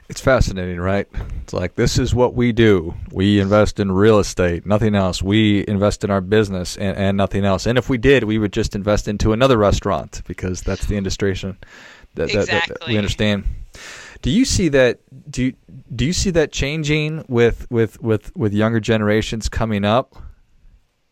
It's 0.08 0.20
fascinating, 0.22 0.80
right? 0.80 1.06
It's 1.42 1.52
like 1.52 1.74
this 1.74 1.98
is 1.98 2.14
what 2.14 2.32
we 2.32 2.52
do. 2.52 2.94
We 3.12 3.40
invest 3.40 3.78
in 3.78 3.92
real 3.92 4.18
estate, 4.18 4.64
nothing 4.64 4.94
else. 4.94 5.22
We 5.22 5.66
invest 5.68 6.04
in 6.04 6.10
our 6.10 6.22
business 6.22 6.78
and, 6.78 6.96
and 6.96 7.16
nothing 7.16 7.44
else. 7.44 7.66
And 7.66 7.76
if 7.76 7.90
we 7.90 7.98
did, 7.98 8.24
we 8.24 8.38
would 8.38 8.52
just 8.52 8.74
invest 8.74 9.08
into 9.08 9.32
another 9.32 9.58
restaurant 9.58 10.22
because 10.26 10.62
that's 10.62 10.86
the 10.86 10.96
industry 10.96 11.34
that, 11.34 11.56
that, 12.14 12.30
exactly. 12.30 12.76
that 12.80 12.88
we 12.88 12.96
understand. 12.96 13.44
Do 14.22 14.30
you 14.30 14.44
see 14.44 14.68
that? 14.68 15.00
Do 15.30 15.44
you, 15.44 15.54
do 15.94 16.04
you 16.04 16.12
see 16.12 16.30
that 16.30 16.52
changing 16.52 17.24
with 17.28 17.70
with 17.70 18.00
with 18.02 18.34
with 18.36 18.52
younger 18.52 18.80
generations 18.80 19.48
coming 19.48 19.84
up? 19.84 20.16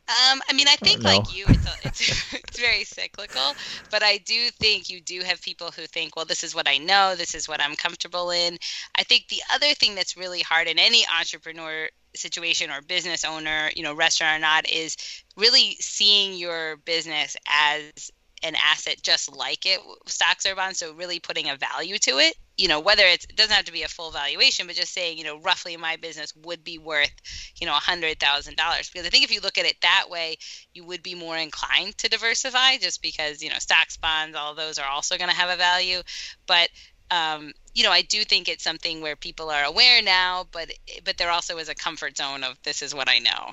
Um, 0.08 0.40
I 0.48 0.52
mean, 0.52 0.68
I 0.68 0.76
think 0.76 1.04
I 1.04 1.16
like 1.16 1.36
you, 1.36 1.46
it's, 1.48 1.84
it's, 1.84 2.34
it's 2.34 2.60
very 2.60 2.84
cyclical, 2.84 3.56
but 3.90 4.04
I 4.04 4.18
do 4.18 4.50
think 4.50 4.88
you 4.88 5.00
do 5.00 5.22
have 5.22 5.42
people 5.42 5.72
who 5.72 5.82
think, 5.82 6.14
well, 6.14 6.24
this 6.24 6.44
is 6.44 6.54
what 6.54 6.68
I 6.68 6.78
know, 6.78 7.16
this 7.16 7.34
is 7.34 7.48
what 7.48 7.60
I'm 7.60 7.74
comfortable 7.74 8.30
in. 8.30 8.56
I 8.96 9.02
think 9.02 9.26
the 9.26 9.42
other 9.52 9.74
thing 9.74 9.96
that's 9.96 10.16
really 10.16 10.42
hard 10.42 10.68
in 10.68 10.78
any 10.78 11.02
entrepreneur 11.18 11.88
situation 12.14 12.70
or 12.70 12.82
business 12.82 13.24
owner, 13.24 13.70
you 13.74 13.82
know, 13.82 13.94
restaurant 13.94 14.36
or 14.36 14.40
not, 14.40 14.70
is 14.70 14.96
really 15.36 15.76
seeing 15.80 16.38
your 16.38 16.76
business 16.76 17.36
as 17.48 18.12
an 18.42 18.54
asset 18.56 19.00
just 19.02 19.34
like 19.34 19.64
it 19.64 19.80
stocks 20.06 20.46
or 20.46 20.54
bonds 20.54 20.78
so 20.78 20.92
really 20.92 21.18
putting 21.18 21.48
a 21.48 21.56
value 21.56 21.98
to 21.98 22.18
it 22.18 22.34
you 22.56 22.68
know 22.68 22.80
whether 22.80 23.04
it 23.04 23.24
doesn't 23.34 23.54
have 23.54 23.64
to 23.64 23.72
be 23.72 23.82
a 23.82 23.88
full 23.88 24.10
valuation 24.10 24.66
but 24.66 24.76
just 24.76 24.92
saying 24.92 25.18
you 25.18 25.24
know 25.24 25.38
roughly 25.40 25.76
my 25.76 25.96
business 25.96 26.34
would 26.36 26.62
be 26.64 26.78
worth 26.78 27.12
you 27.56 27.66
know 27.66 27.72
a 27.72 27.80
hundred 27.80 28.18
thousand 28.18 28.56
dollars. 28.56 28.90
Because 28.90 29.06
i 29.06 29.10
think 29.10 29.24
if 29.24 29.32
you 29.32 29.40
look 29.40 29.58
at 29.58 29.66
it 29.66 29.76
that 29.82 30.06
way 30.08 30.36
you 30.74 30.84
would 30.84 31.02
be 31.02 31.14
more 31.14 31.36
inclined 31.36 31.96
to 31.98 32.08
diversify 32.08 32.76
just 32.78 33.02
because 33.02 33.42
you 33.42 33.50
know 33.50 33.58
stocks 33.58 33.96
bonds 33.96 34.36
all 34.36 34.54
those 34.54 34.78
are 34.78 34.88
also 34.88 35.16
going 35.16 35.30
to 35.30 35.36
have 35.36 35.50
a 35.50 35.56
value. 35.56 36.02
But 36.46 36.68
um, 37.10 37.52
you 37.74 37.84
know 37.84 37.92
i 37.92 38.02
do 38.02 38.24
think 38.24 38.48
it's 38.48 38.64
something 38.64 39.00
where 39.00 39.16
people 39.16 39.48
are 39.50 39.62
aware 39.62 40.02
now 40.02 40.46
but 40.50 40.72
but 41.04 41.18
there 41.18 41.30
also 41.30 41.58
is 41.58 41.68
a 41.68 41.74
comfort 41.74 42.16
zone 42.16 42.42
of 42.42 42.60
this 42.64 42.82
is 42.82 42.94
what 42.94 43.08
i 43.08 43.18
know. 43.18 43.50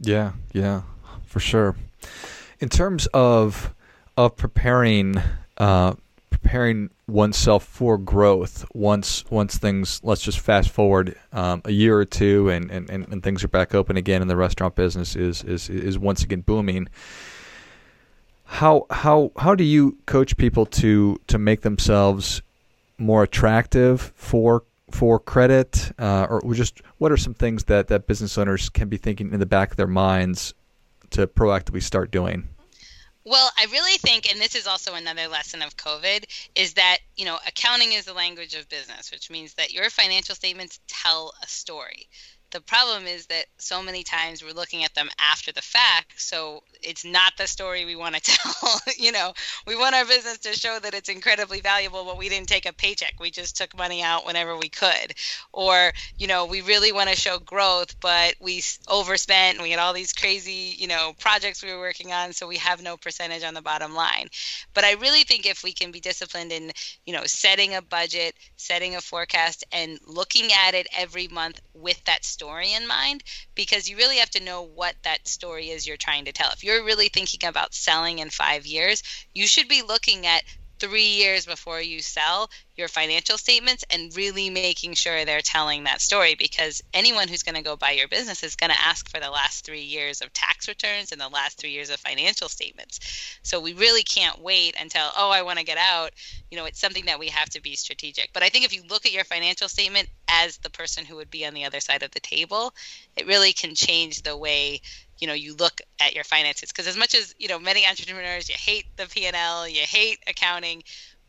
Yeah 0.00 0.32
yeah 0.52 0.82
for 1.26 1.40
sure. 1.40 1.74
In 2.60 2.68
terms 2.68 3.06
of 3.08 3.74
of 4.16 4.36
preparing 4.36 5.16
uh, 5.58 5.94
preparing 6.30 6.90
oneself 7.06 7.64
for 7.64 7.96
growth 7.96 8.66
once 8.74 9.24
once 9.30 9.56
things 9.56 10.00
let's 10.02 10.22
just 10.22 10.40
fast 10.40 10.70
forward 10.70 11.16
um, 11.32 11.62
a 11.64 11.70
year 11.70 11.96
or 11.96 12.04
two 12.04 12.48
and, 12.48 12.70
and, 12.70 12.90
and 12.90 13.22
things 13.22 13.42
are 13.44 13.48
back 13.48 13.74
open 13.74 13.96
again 13.96 14.20
and 14.20 14.30
the 14.30 14.36
restaurant 14.36 14.74
business 14.74 15.16
is 15.16 15.42
is 15.44 15.68
is 15.70 15.98
once 15.98 16.22
again 16.22 16.42
booming. 16.42 16.88
How 18.44 18.86
how 18.90 19.32
how 19.38 19.54
do 19.54 19.64
you 19.64 19.98
coach 20.06 20.36
people 20.36 20.66
to 20.66 21.18
to 21.28 21.38
make 21.38 21.62
themselves 21.62 22.42
more 22.98 23.22
attractive 23.22 24.12
for 24.14 24.64
for 24.90 25.18
credit? 25.18 25.92
Uh, 25.98 26.26
or 26.28 26.54
just 26.54 26.82
what 26.98 27.10
are 27.10 27.16
some 27.16 27.34
things 27.34 27.64
that 27.64 27.88
that 27.88 28.06
business 28.06 28.36
owners 28.36 28.68
can 28.68 28.88
be 28.88 28.96
thinking 28.96 29.32
in 29.32 29.40
the 29.40 29.46
back 29.46 29.70
of 29.70 29.76
their 29.76 29.86
minds 29.86 30.52
to 31.10 31.26
proactively 31.26 31.82
start 31.82 32.10
doing 32.10 32.48
well, 33.24 33.50
I 33.58 33.66
really 33.66 33.96
think, 33.98 34.30
and 34.30 34.40
this 34.40 34.54
is 34.54 34.66
also 34.66 34.94
another 34.94 35.28
lesson 35.28 35.62
of 35.62 35.76
COVID, 35.76 36.24
is 36.54 36.74
that, 36.74 36.98
you 37.16 37.24
know, 37.24 37.38
accounting 37.46 37.92
is 37.92 38.04
the 38.04 38.12
language 38.12 38.54
of 38.54 38.68
business, 38.68 39.10
which 39.10 39.30
means 39.30 39.54
that 39.54 39.72
your 39.72 39.90
financial 39.90 40.34
statements 40.34 40.80
tell 40.88 41.32
a 41.42 41.46
story 41.46 42.08
the 42.54 42.60
problem 42.60 43.04
is 43.06 43.26
that 43.26 43.46
so 43.58 43.82
many 43.82 44.04
times 44.04 44.42
we're 44.42 44.52
looking 44.52 44.84
at 44.84 44.94
them 44.94 45.10
after 45.18 45.50
the 45.50 45.60
fact 45.60 46.14
so 46.16 46.62
it's 46.82 47.04
not 47.04 47.32
the 47.36 47.48
story 47.48 47.84
we 47.84 47.96
want 47.96 48.14
to 48.14 48.20
tell 48.22 48.78
you 48.96 49.10
know? 49.10 49.32
We 49.66 49.76
want 49.76 49.96
our 49.96 50.04
business 50.04 50.38
to 50.38 50.52
show 50.52 50.78
that 50.80 50.94
it's 50.94 51.08
incredibly 51.08 51.60
valuable 51.60 52.04
but 52.04 52.16
we 52.16 52.28
didn't 52.28 52.48
take 52.48 52.64
a 52.64 52.72
paycheck. 52.72 53.14
We 53.18 53.32
just 53.32 53.56
took 53.56 53.76
money 53.76 54.02
out 54.02 54.24
whenever 54.24 54.56
we 54.56 54.68
could. 54.68 55.14
Or 55.52 55.92
you 56.16 56.28
know 56.28 56.46
we 56.46 56.60
really 56.62 56.92
want 56.92 57.10
to 57.10 57.16
show 57.16 57.38
growth 57.40 57.98
but 58.00 58.36
we 58.40 58.62
overspent 58.86 59.56
and 59.56 59.62
we 59.62 59.70
had 59.72 59.80
all 59.80 59.92
these 59.92 60.12
crazy 60.12 60.76
you 60.78 60.86
know 60.86 61.12
projects 61.18 61.62
we 61.62 61.72
were 61.72 61.80
working 61.80 62.12
on 62.12 62.32
so 62.32 62.46
we 62.46 62.58
have 62.58 62.80
no 62.80 62.96
percentage 62.96 63.42
on 63.42 63.54
the 63.54 63.62
bottom 63.62 63.94
line. 63.94 64.28
But 64.74 64.84
i 64.84 64.92
really 64.92 65.24
think 65.24 65.44
if 65.44 65.64
we 65.64 65.72
can 65.72 65.90
be 65.90 66.00
disciplined 66.00 66.52
in 66.52 66.70
you 67.04 67.12
know 67.12 67.24
setting 67.26 67.74
a 67.74 67.82
budget 67.82 68.36
setting 68.56 68.94
a 68.94 69.00
forecast 69.00 69.64
and 69.72 69.98
looking 70.06 70.50
at 70.66 70.74
it 70.74 70.86
every 70.96 71.26
month 71.26 71.60
with 71.74 72.02
that 72.04 72.24
story 72.24 72.43
story 72.44 72.74
in 72.74 72.86
mind 72.86 73.22
because 73.54 73.88
you 73.88 73.96
really 73.96 74.18
have 74.18 74.28
to 74.28 74.44
know 74.44 74.60
what 74.62 74.94
that 75.02 75.26
story 75.26 75.70
is 75.70 75.86
you're 75.86 75.96
trying 75.96 76.26
to 76.26 76.32
tell. 76.32 76.50
If 76.52 76.62
you're 76.62 76.84
really 76.84 77.08
thinking 77.08 77.48
about 77.48 77.72
selling 77.72 78.18
in 78.18 78.28
five 78.28 78.66
years, 78.66 79.02
you 79.34 79.46
should 79.46 79.66
be 79.66 79.80
looking 79.80 80.26
at 80.26 80.42
three 80.84 81.16
years 81.16 81.46
before 81.46 81.80
you 81.80 82.00
sell 82.00 82.50
your 82.76 82.88
financial 82.88 83.38
statements 83.38 83.84
and 83.90 84.14
really 84.16 84.50
making 84.50 84.92
sure 84.92 85.24
they're 85.24 85.40
telling 85.40 85.84
that 85.84 86.00
story 86.00 86.34
because 86.34 86.82
anyone 86.92 87.26
who's 87.26 87.42
going 87.42 87.54
to 87.54 87.62
go 87.62 87.74
buy 87.74 87.92
your 87.92 88.08
business 88.08 88.42
is 88.42 88.56
going 88.56 88.70
to 88.70 88.80
ask 88.80 89.08
for 89.08 89.18
the 89.18 89.30
last 89.30 89.64
three 89.64 89.80
years 89.80 90.20
of 90.20 90.30
tax 90.34 90.68
returns 90.68 91.10
and 91.10 91.20
the 91.20 91.28
last 91.28 91.56
three 91.56 91.70
years 91.70 91.88
of 91.88 91.98
financial 92.00 92.48
statements. 92.48 93.38
So 93.42 93.60
we 93.60 93.72
really 93.72 94.02
can't 94.02 94.42
wait 94.42 94.76
until, 94.78 95.06
oh, 95.16 95.30
I 95.30 95.42
want 95.42 95.58
to 95.58 95.64
get 95.64 95.78
out. 95.78 96.10
You 96.50 96.58
know, 96.58 96.66
it's 96.66 96.80
something 96.80 97.06
that 97.06 97.18
we 97.18 97.28
have 97.28 97.48
to 97.50 97.62
be 97.62 97.76
strategic. 97.76 98.30
But 98.34 98.42
I 98.42 98.50
think 98.50 98.66
if 98.66 98.74
you 98.74 98.82
look 98.90 99.06
at 99.06 99.12
your 99.12 99.24
financial 99.24 99.68
statement 99.68 100.08
as 100.28 100.58
the 100.58 100.70
person 100.70 101.06
who 101.06 101.16
would 101.16 101.30
be 101.30 101.46
on 101.46 101.54
the 101.54 101.64
other 101.64 101.80
side 101.80 102.02
of 102.02 102.10
the 102.10 102.20
table, 102.20 102.74
it 103.16 103.26
really 103.26 103.52
can 103.54 103.74
change 103.74 104.22
the 104.22 104.36
way 104.36 104.82
you 105.18 105.26
know 105.26 105.34
you 105.34 105.54
look 105.56 105.80
at 106.00 106.14
your 106.14 106.24
finances. 106.24 106.70
Because 106.70 106.86
as 106.86 106.96
much 106.96 107.14
as 107.14 107.34
you 107.38 107.48
know 107.48 107.58
many 107.58 107.86
entrepreneurs 107.86 108.48
you 108.48 108.54
hate 108.58 108.86
the 108.96 109.06
p&l 109.06 109.68
you 109.68 109.82
hate 109.82 110.18
accounting 110.26 110.82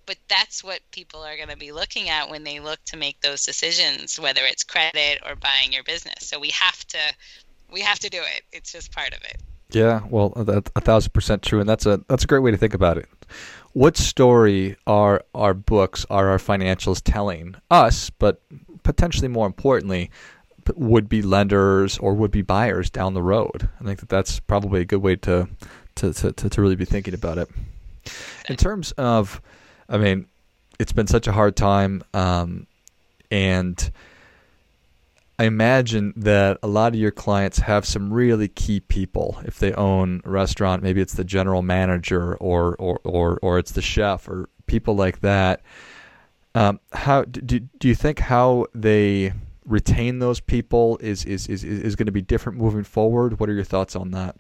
but 0.06 0.18
that's 0.28 0.64
what 0.64 0.80
people 0.92 1.22
are 1.22 1.36
going 1.36 1.50
to 1.50 1.58
be 1.58 1.72
looking 1.72 2.10
at 2.10 2.30
when 2.30 2.44
they 2.44 2.60
look 2.60 2.80
to 2.86 2.98
make 2.98 3.20
those 3.22 3.46
decisions 3.46 4.20
whether 4.20 4.42
it's 4.44 4.64
credit 4.64 5.20
or 5.26 5.36
buying 5.36 5.72
your 5.72 5.84
business. 5.84 6.20
So 6.20 6.40
we 6.40 6.50
have 6.50 6.86
to 6.88 7.00
we 7.72 7.82
have 7.82 8.00
to 8.00 8.10
do 8.10 8.20
it. 8.20 8.44
It's 8.52 8.72
just 8.72 8.92
part 8.92 9.10
of 9.10 9.22
it. 9.24 9.38
Yeah 9.72 10.02
well 10.10 10.30
that's 10.30 10.72
a 10.76 10.82
thousand 10.82 11.14
percent 11.14 11.42
true 11.42 11.60
and 11.60 11.68
that's 11.68 11.86
a 11.86 12.02
that's 12.08 12.24
a 12.24 12.28
great 12.28 12.44
way 12.44 12.52
to 12.52 12.58
think 12.58 12.74
about 12.74 12.98
it. 12.98 13.10
What 13.74 13.98
story 13.98 14.78
are 14.88 15.24
our 15.34 15.54
books 15.54 16.06
are 16.10 16.30
our 16.30 16.38
financials 16.38 17.02
telling 17.04 17.56
us 17.72 18.10
but 18.10 18.42
potentially 18.84 19.28
more 19.28 19.48
importantly 19.48 20.12
would 20.76 21.08
be 21.08 21.22
lenders 21.22 21.98
or 21.98 22.14
would 22.14 22.32
be 22.32 22.42
buyers 22.42 22.90
down 22.90 23.14
the 23.14 23.24
road. 23.24 23.70
I 23.80 23.84
think 23.84 24.00
that 24.00 24.10
that's 24.10 24.40
probably 24.40 24.82
a 24.82 24.86
good 24.86 25.02
way 25.02 25.16
to 25.18 25.48
to, 25.96 26.12
to, 26.14 26.32
to 26.34 26.62
really 26.62 26.76
be 26.76 26.86
thinking 26.86 27.14
about 27.14 27.38
it. 27.38 27.50
In 28.50 28.58
terms 28.58 28.92
of, 28.94 29.42
I 29.88 29.98
mean, 29.98 30.28
it's 30.78 30.92
been 30.92 31.08
such 31.08 31.28
a 31.28 31.32
hard 31.32 31.56
time, 31.56 32.04
um, 32.14 32.68
and 33.32 33.92
I 35.40 35.46
imagine 35.46 36.14
that 36.18 36.58
a 36.64 36.68
lot 36.68 36.94
of 36.94 37.00
your 37.00 37.12
clients 37.12 37.60
have 37.60 37.86
some 37.86 38.14
really 38.14 38.48
key 38.48 38.80
people. 38.80 39.40
If 39.46 39.60
they 39.60 39.74
own 39.74 40.22
a 40.26 40.30
restaurant, 40.30 40.84
maybe 40.84 41.02
it's 41.02 41.14
the 41.14 41.24
general 41.24 41.62
manager 41.62 42.36
or 42.36 42.76
or 42.76 43.00
or, 43.04 43.40
or 43.42 43.60
it's 43.60 43.72
the 43.72 43.82
chef 43.82 44.28
or 44.28 44.50
people 44.66 44.96
like 44.96 45.22
that. 45.22 45.62
Um, 46.54 46.80
how 46.94 47.24
do 47.24 47.60
do 47.60 47.88
you 47.88 47.96
think 47.96 48.20
how 48.20 48.68
they 48.74 49.34
retain 49.66 50.20
those 50.20 50.40
people 50.40 50.98
is 51.02 51.26
is 51.26 51.48
is 51.48 51.64
is 51.64 51.96
going 51.96 52.06
to 52.06 52.12
be 52.12 52.22
different 52.22 52.58
moving 52.58 52.84
forward. 52.84 53.40
What 53.40 53.50
are 53.50 53.54
your 53.54 53.64
thoughts 53.64 53.96
on 53.96 54.12
that? 54.12 54.36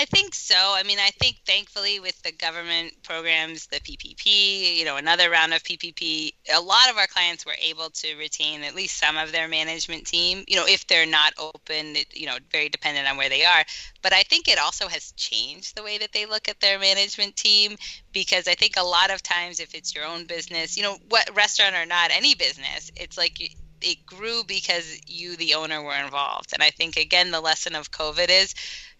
I 0.00 0.04
think 0.04 0.32
so. 0.32 0.54
I 0.54 0.84
mean, 0.84 1.00
I 1.00 1.10
think 1.18 1.38
thankfully 1.44 1.98
with 1.98 2.22
the 2.22 2.30
government 2.30 2.92
programs, 3.02 3.66
the 3.66 3.80
PPP, 3.80 4.76
you 4.76 4.84
know, 4.84 4.96
another 4.96 5.28
round 5.28 5.52
of 5.52 5.64
PPP, 5.64 6.34
a 6.54 6.60
lot 6.60 6.88
of 6.88 6.96
our 6.96 7.08
clients 7.08 7.44
were 7.44 7.56
able 7.60 7.90
to 7.90 8.14
retain 8.14 8.62
at 8.62 8.76
least 8.76 8.96
some 8.96 9.16
of 9.16 9.32
their 9.32 9.48
management 9.48 10.06
team, 10.06 10.44
you 10.46 10.54
know, 10.54 10.66
if 10.68 10.86
they're 10.86 11.04
not 11.04 11.32
open, 11.36 11.96
it, 11.96 12.16
you 12.16 12.26
know, 12.26 12.36
very 12.52 12.68
dependent 12.68 13.08
on 13.10 13.16
where 13.16 13.28
they 13.28 13.44
are. 13.44 13.64
But 14.00 14.12
I 14.12 14.22
think 14.22 14.46
it 14.46 14.60
also 14.60 14.86
has 14.86 15.10
changed 15.16 15.74
the 15.74 15.82
way 15.82 15.98
that 15.98 16.12
they 16.12 16.26
look 16.26 16.48
at 16.48 16.60
their 16.60 16.78
management 16.78 17.34
team 17.34 17.76
because 18.12 18.46
I 18.46 18.54
think 18.54 18.74
a 18.76 18.84
lot 18.84 19.10
of 19.10 19.20
times 19.20 19.58
if 19.58 19.74
it's 19.74 19.96
your 19.96 20.04
own 20.04 20.26
business, 20.26 20.76
you 20.76 20.84
know, 20.84 20.96
what 21.08 21.28
restaurant 21.34 21.74
or 21.74 21.86
not, 21.86 22.12
any 22.12 22.36
business, 22.36 22.92
it's 22.94 23.18
like 23.18 23.40
it 23.80 24.04
grew 24.06 24.42
because 24.44 24.98
you, 25.06 25.36
the 25.36 25.54
owner, 25.54 25.82
were 25.82 25.94
involved. 25.94 26.52
And 26.52 26.62
I 26.62 26.70
think 26.70 26.96
again, 26.96 27.30
the 27.30 27.40
lesson 27.40 27.74
of 27.74 27.90
COVID 27.90 28.28
is 28.28 28.54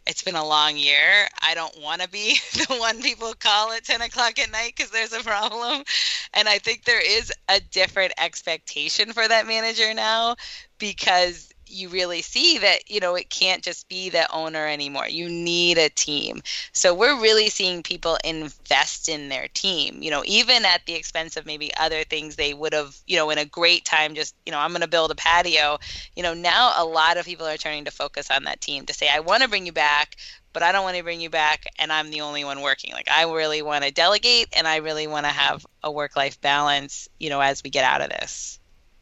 it's 0.06 0.23
been 0.23 0.37
a 0.37 0.47
long 0.47 0.78
year. 0.78 1.28
I 1.42 1.54
don't 1.54 1.78
want 1.82 2.00
to 2.00 2.08
be 2.08 2.38
the 2.54 2.76
one 2.76 3.02
people 3.02 3.35
call 3.38 3.73
at 3.73 3.85
10 3.85 4.00
o'clock 4.00 4.38
at 4.38 4.50
night 4.50 4.73
because 4.75 4.90
there's 4.90 5.12
a 5.12 5.23
problem. 5.23 5.85
And 6.32 6.49
I 6.49 6.58
think 6.58 6.85
there 6.85 7.02
is 7.04 7.30
a 7.49 7.61
different 7.61 8.14
expectation 8.18 9.12
for 9.12 9.28
that 9.28 9.47
manager 9.47 9.92
now 9.92 10.37
because 10.78 11.52
you 11.71 11.89
really 11.89 12.23
see 12.23 12.59
that 12.59 12.91
you 12.91 13.01
know 13.01 13.15
it 13.15 13.31
can't 13.31 13.63
just 13.63 13.89
be 13.89 14.09
the 14.09 14.31
owner 14.33 14.67
anymore 14.67 15.09
you 15.09 15.29
need 15.29 15.79
a 15.79 15.89
team 15.91 16.43
so 16.73 16.95
we're 16.95 17.21
really 17.21 17.49
seeing 17.49 17.83
people 17.83 18.19
invest 18.25 19.09
in 19.09 19.29
their 19.29 19.49
team 19.49 20.03
you 20.03 20.11
know 20.11 20.23
even 20.27 20.65
at 20.65 20.85
the 20.87 20.95
expense 20.95 21.37
of 21.37 21.47
maybe 21.47 21.71
other 21.77 22.05
things 22.05 22.37
they 22.37 22.55
would 22.55 22.73
have 22.73 22.97
you 23.07 23.17
know 23.17 23.31
in 23.31 23.39
a 23.39 23.45
great 23.45 23.85
time 23.85 24.15
just 24.15 24.35
you 24.47 24.53
know 24.53 24.59
i'm 24.59 24.71
going 24.71 24.81
to 24.81 24.89
build 24.89 25.11
a 25.11 25.15
patio 25.15 25.79
you 26.17 26.23
know 26.23 26.35
now 26.35 26.73
a 26.77 26.85
lot 26.85 27.17
of 27.17 27.25
people 27.25 27.47
are 27.47 27.57
turning 27.57 27.85
to 27.85 27.91
focus 27.91 28.31
on 28.31 28.45
that 28.45 28.61
team 28.61 28.85
to 28.87 28.93
say 28.93 29.09
i 29.09 29.21
want 29.21 29.43
to 29.43 29.49
bring 29.49 29.67
you 29.67 29.73
back 29.73 30.17
but 30.53 30.63
I 30.63 30.73
don't 30.73 30.83
want 30.83 30.97
to 30.97 31.03
bring 31.03 31.21
you 31.21 31.31
back 31.31 31.67
and 31.79 31.93
I'm 31.93 32.11
the 32.11 32.23
only 32.23 32.43
one 32.43 32.63
working. 32.63 32.93
Like 32.93 33.09
I 33.09 33.25
really 33.25 33.63
want 33.63 33.85
to 33.85 33.93
delegate 33.93 34.49
and 34.57 34.67
I 34.67 34.77
really 34.77 35.07
want 35.07 35.27
to 35.27 35.31
have 35.31 35.65
a 35.85 35.93
work 35.93 36.17
life 36.17 36.41
balance, 36.41 37.09
you 37.21 37.31
know, 37.31 37.41
as 37.41 37.63
we 37.63 37.71
get 37.71 37.85
out 37.85 38.01
of 38.01 38.09
this. 38.09 38.59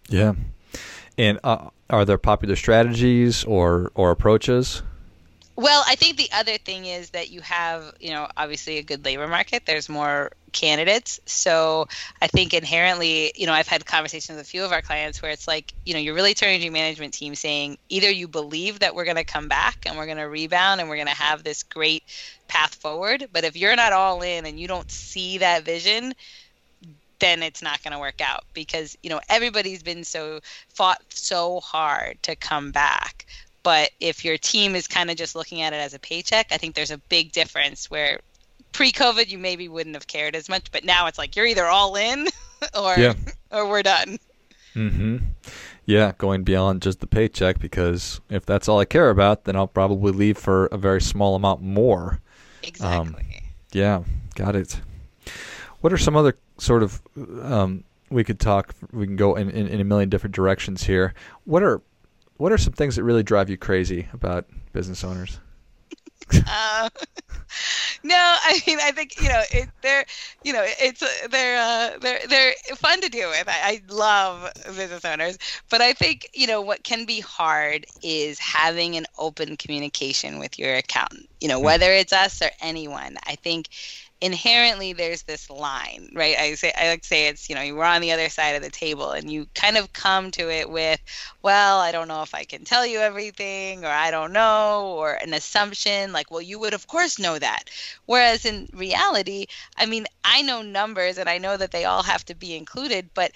Yeah. 0.09 0.35
And 1.17 1.41
uh, 1.43 1.71
are 1.91 2.05
there 2.05 2.19
popular 2.19 2.57
strategies 2.57 3.45
or 3.45 3.91
or 3.95 4.11
approaches? 4.11 4.83
Well, 5.59 5.85
I 5.87 5.95
think 5.95 6.19
the 6.19 6.29
other 6.35 6.59
thing 6.59 6.85
is 6.85 7.11
that 7.11 7.31
you 7.31 7.41
have, 7.41 7.95
you 7.99 8.11
know, 8.11 8.29
obviously 8.37 8.77
a 8.77 8.83
good 8.83 9.07
labor 9.07 9.27
market. 9.27 9.65
There's 9.65 9.89
more 9.89 10.33
candidates. 10.53 11.19
So 11.25 11.89
I 12.21 12.27
think 12.27 12.53
inherently, 12.53 13.33
you 13.35 13.47
know, 13.47 13.55
I've 13.55 13.67
had 13.67 13.87
conversations 13.87 14.37
with 14.37 14.47
a 14.47 14.49
few 14.49 14.65
of 14.65 14.73
our 14.73 14.83
clients 14.83 15.23
where 15.23 15.31
it's 15.31 15.49
like, 15.49 15.73
you 15.87 15.95
know, 15.95 15.99
you're 15.99 16.15
really 16.15 16.35
turning 16.35 16.59
to 16.59 16.65
your 16.65 16.75
management 16.75 17.15
team 17.15 17.35
saying 17.35 17.79
either 17.89 18.11
you 18.11 18.29
believe 18.29 18.81
that 18.81 18.95
we're 18.95 19.05
going 19.05 19.17
to 19.17 19.25
come 19.25 19.49
back 19.49 19.87
and 19.87 19.97
we're 19.97 20.05
going 20.05 20.19
to 20.19 20.29
rebound 20.29 20.83
and 20.83 20.91
we're 20.91 20.97
going 20.97 21.09
to 21.09 21.15
have 21.15 21.43
this 21.43 21.63
great 21.63 22.03
path 22.49 22.75
forward. 22.75 23.29
But 23.33 23.45
if 23.45 23.57
you're 23.57 23.77
not 23.77 23.95
all 23.95 24.21
in 24.21 24.45
and 24.45 24.61
you 24.61 24.69
don't 24.69 24.91
see 24.91 25.39
that 25.39 25.65
vision, 25.65 26.13
then 27.19 27.43
it's 27.43 27.63
not 27.63 27.83
going 27.83 27.93
to 27.93 27.99
work 27.99 28.21
out 28.21 28.45
because 28.55 28.97
you 29.03 29.11
know 29.11 29.21
everybody's 29.29 29.83
been 29.83 30.05
so 30.05 30.41
fought 30.69 31.03
so 31.09 31.61
hard 31.61 32.23
to 32.23 32.37
come 32.37 32.71
back. 32.71 33.27
But 33.63 33.91
if 33.99 34.25
your 34.25 34.39
team 34.39 34.77
is 34.77 34.87
kind 34.87 35.11
of 35.11 35.17
just 35.17 35.35
looking 35.35 35.61
at 35.63 35.73
it 35.73 35.77
as 35.77 35.93
a 35.93 35.99
paycheck 35.99 36.47
i 36.53 36.57
think 36.57 36.75
there's 36.77 36.93
a 36.93 36.99
big 37.09 37.33
difference 37.33 37.91
where 37.91 38.21
pre-covid 38.73 39.29
you 39.29 39.39
maybe 39.39 39.69
wouldn't 39.69 39.97
have 39.97 40.07
cared 40.07 40.37
as 40.37 40.49
much 40.49 40.71
but 40.71 40.85
now 40.85 41.07
it's 41.07 41.19
like 41.19 41.35
you're 41.35 41.47
either 41.47 41.67
all 41.67 41.97
in 41.97 42.29
or 42.79 42.95
yeah. 42.97 43.15
or 43.51 43.69
we're 43.69 43.83
done. 43.83 44.19
Mhm 44.75 45.23
yeah 45.87 46.13
going 46.19 46.43
beyond 46.43 46.83
just 46.83 47.01
the 47.01 47.07
paycheck 47.07 47.59
because 47.61 48.21
if 48.29 48.45
that's 48.45 48.69
all 48.69 48.79
i 48.81 48.85
care 48.85 49.09
about 49.11 49.45
then 49.45 49.57
i'll 49.57 49.67
probably 49.69 50.13
leave 50.13 50.37
for 50.37 50.67
a 50.67 50.77
very 50.77 51.01
small 51.01 51.35
amount 51.35 51.63
more. 51.63 52.21
Exactly. 52.63 52.97
um, 52.97 53.17
yeah 53.73 54.03
got 54.35 54.55
it. 54.55 54.81
What 55.81 55.93
are 55.93 55.99
some 55.99 56.17
other 56.17 56.37
sort 56.59 56.83
of 56.83 57.03
um, 57.43 57.85
we 58.11 58.25
could 58.25 58.41
talk? 58.41 58.75
We 58.93 59.07
can 59.07 59.17
go 59.17 59.37
in, 59.37 59.51
in, 59.51 59.67
in, 59.67 59.81
a 59.81 59.85
million 59.85 60.09
different 60.09 60.35
directions 60.35 60.85
here. 60.85 61.15
What 61.45 61.63
are 61.63 61.83
what 62.37 62.53
are 62.53 62.59
some 62.59 62.73
things 62.73 62.97
that 62.97 63.05
really 63.05 63.23
drive 63.23 63.51
you 63.51 63.57
crazy 63.57 64.09
about 64.13 64.47
business 64.73 65.05
owners? 65.05 65.41
uh, 66.33 66.89
no, 68.03 68.17
I 68.17 68.61
mean 68.67 68.79
I 68.81 68.91
think 68.91 69.21
you 69.21 69.29
know 69.29 69.43
it, 69.53 69.69
they're 69.83 70.05
you 70.43 70.53
know 70.53 70.65
it's 70.65 71.03
they're 71.31 71.59
uh, 71.59 71.99
they're 72.01 72.21
they're 72.29 72.55
fun 72.75 73.01
to 73.01 73.09
deal 73.09 73.31
with. 73.31 73.49
I, 73.49 73.81
I 73.89 73.93
love 73.93 74.51
business 74.65 75.05
owners, 75.05 75.39
but 75.71 75.81
I 75.81 75.93
think 75.93 76.29
you 76.35 76.47
know 76.47 76.61
what 76.61 76.83
can 76.83 77.05
be 77.05 77.21
hard 77.21 77.87
is 78.03 78.39
having 78.39 78.97
an 78.97 79.07
open 79.19 79.57
communication 79.57 80.39
with 80.39 80.59
your 80.59 80.75
accountant. 80.75 81.29
You 81.41 81.49
know 81.49 81.59
hmm. 81.59 81.65
whether 81.65 81.93
it's 81.93 82.13
us 82.13 82.43
or 82.43 82.51
anyone. 82.61 83.17
I 83.27 83.37
think 83.37 83.69
inherently 84.21 84.93
there's 84.95 85.23
this 85.25 85.51
line, 85.51 86.11
right? 86.15 86.37
I 86.39 86.55
say 86.55 86.73
I 86.77 86.89
like 86.89 87.03
to 87.03 87.09
say 87.09 87.29
it's 87.29 87.49
you 87.49 87.55
know 87.55 87.61
you 87.63 87.75
were 87.75 87.85
on 87.85 88.01
the 88.01 88.13
other 88.13 88.29
side 88.29 88.57
of 88.57 88.63
the 88.63 88.71
table 88.71 89.11
and 89.11 89.31
you 89.31 89.47
kind 89.55 89.77
of 89.77 89.93
come 89.93 90.31
to 90.33 90.51
it 90.51 90.71
with, 90.71 91.01
well, 91.43 91.81
I 91.81 91.93
don't 91.93 92.09
know 92.09 92.23
if 92.23 92.35
I 92.35 92.45
can 92.45 92.65
tell 92.65 92.87
you 92.87 92.99
everything, 93.01 93.85
or 93.85 93.89
I 93.89 94.11
don't 94.11 94.33
know, 94.33 94.95
or 94.97 95.15
an 95.15 95.35
assumption 95.35 96.13
like, 96.13 96.31
well, 96.31 96.43
you 96.43 96.59
would 96.59 96.75
of 96.75 96.87
course 96.87 97.19
know 97.19 97.39
that. 97.39 97.71
Whereas 98.07 98.45
in 98.45 98.69
reality, 98.73 99.47
I 99.77 99.87
mean, 99.87 100.07
I 100.25 100.43
know 100.43 100.63
numbers 100.63 101.19
and 101.19 101.29
I 101.29 101.39
know 101.39 101.57
that 101.57 101.71
they 101.73 101.85
all 101.85 102.03
have 102.03 102.25
to 102.27 102.35
be 102.35 102.57
included, 102.57 103.11
but 103.15 103.33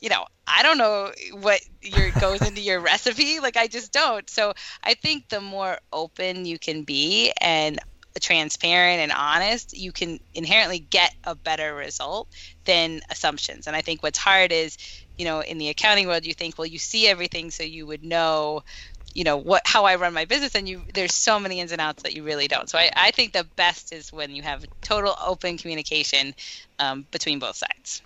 you 0.00 0.10
know, 0.10 0.26
I 0.46 0.62
don't 0.62 0.78
know 0.78 1.12
what 1.32 1.60
your 1.82 2.10
goes 2.12 2.42
into 2.42 2.60
your 2.60 2.80
recipe. 2.82 3.40
Like 3.40 3.56
I 3.56 3.66
just 3.66 3.92
don't. 3.92 4.28
So 4.28 4.52
I 4.82 4.94
think 4.94 5.28
the 5.28 5.40
more 5.40 5.78
open 5.92 6.44
you 6.44 6.58
can 6.58 6.82
be 6.84 7.32
and 7.40 7.78
transparent 8.20 9.00
and 9.00 9.12
honest, 9.12 9.76
you 9.76 9.92
can 9.92 10.18
inherently 10.34 10.78
get 10.78 11.12
a 11.24 11.34
better 11.34 11.74
result 11.74 12.28
than 12.64 13.00
assumptions. 13.10 13.66
And 13.66 13.76
I 13.76 13.80
think 13.80 14.02
what's 14.02 14.18
hard 14.18 14.52
is, 14.52 14.76
you 15.18 15.24
know, 15.24 15.40
in 15.40 15.58
the 15.58 15.68
accounting 15.68 16.06
world, 16.06 16.24
you 16.24 16.34
think, 16.34 16.58
well, 16.58 16.66
you 16.66 16.78
see 16.78 17.06
everything, 17.08 17.50
so 17.50 17.62
you 17.62 17.86
would 17.86 18.04
know, 18.04 18.62
you 19.14 19.24
know, 19.24 19.36
what 19.36 19.62
how 19.64 19.84
I 19.84 19.96
run 19.96 20.12
my 20.12 20.24
business, 20.24 20.54
and 20.54 20.68
you 20.68 20.82
there's 20.94 21.14
so 21.14 21.40
many 21.40 21.60
ins 21.60 21.72
and 21.72 21.80
outs 21.80 22.02
that 22.02 22.14
you 22.14 22.22
really 22.22 22.48
don't. 22.48 22.68
So 22.68 22.78
I, 22.78 22.90
I 22.96 23.10
think 23.10 23.32
the 23.32 23.46
best 23.56 23.92
is 23.92 24.12
when 24.12 24.30
you 24.30 24.42
have 24.42 24.64
total 24.82 25.14
open 25.24 25.56
communication 25.56 26.34
um, 26.78 27.06
between 27.10 27.38
both 27.38 27.56
sides. 27.56 28.02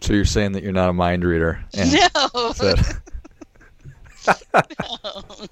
So 0.00 0.12
you're 0.12 0.24
saying 0.24 0.52
that 0.52 0.62
you're 0.62 0.72
not 0.72 0.90
a 0.90 0.94
mind 0.94 1.24
reader? 1.24 1.64
No. 1.76 2.54
no. 4.94 5.46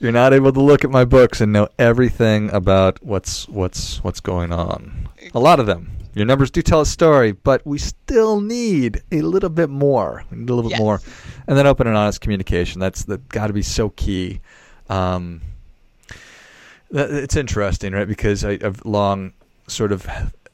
You're 0.00 0.12
not 0.12 0.32
able 0.32 0.50
to 0.50 0.60
look 0.62 0.82
at 0.82 0.90
my 0.90 1.04
books 1.04 1.42
and 1.42 1.52
know 1.52 1.68
everything 1.78 2.50
about 2.52 3.04
what's 3.04 3.46
what's 3.48 4.02
what's 4.02 4.20
going 4.20 4.50
on. 4.50 5.08
A 5.34 5.38
lot 5.38 5.60
of 5.60 5.66
them. 5.66 5.92
Your 6.14 6.24
numbers 6.24 6.50
do 6.50 6.62
tell 6.62 6.80
a 6.80 6.86
story, 6.86 7.32
but 7.32 7.64
we 7.66 7.78
still 7.78 8.40
need 8.40 9.02
a 9.12 9.20
little 9.20 9.50
bit 9.50 9.68
more. 9.68 10.24
We 10.30 10.38
need 10.38 10.48
a 10.48 10.54
little 10.54 10.70
yes. 10.70 10.78
bit 10.78 10.82
more, 10.82 11.00
and 11.46 11.56
then 11.56 11.66
open 11.66 11.86
and 11.86 11.96
honest 11.96 12.22
communication. 12.22 12.80
That's 12.80 13.04
that 13.04 13.28
got 13.28 13.48
to 13.48 13.52
be 13.52 13.62
so 13.62 13.90
key. 13.90 14.40
Um, 14.88 15.42
it's 16.90 17.36
interesting, 17.36 17.92
right? 17.92 18.08
Because 18.08 18.42
I, 18.42 18.52
I've 18.52 18.82
long 18.86 19.34
sort 19.68 19.92
of 19.92 20.08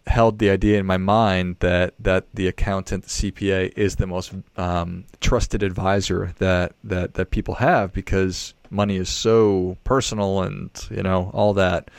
held 0.07 0.39
the 0.39 0.51
idea 0.51 0.79
in 0.79 0.87
my 0.87 0.97
mind 0.97 1.57
that 1.61 1.95
that 2.01 2.27
the 2.35 2.49
accountant, 2.49 3.05
the 3.05 3.31
CPA, 3.31 3.73
is 3.77 3.97
the 3.97 4.07
most 4.07 4.35
um, 4.57 5.05
trusted 5.21 5.63
advisor 5.63 6.35
that, 6.39 6.75
that 6.85 7.15
that 7.15 7.31
people 7.31 7.55
have 7.55 7.93
because 7.93 8.55
money 8.71 8.97
is 8.97 9.09
so 9.09 9.77
personal 9.85 10.43
and 10.43 10.71
you 10.91 11.03
know 11.03 11.31
all 11.33 11.55
that. 11.55 11.91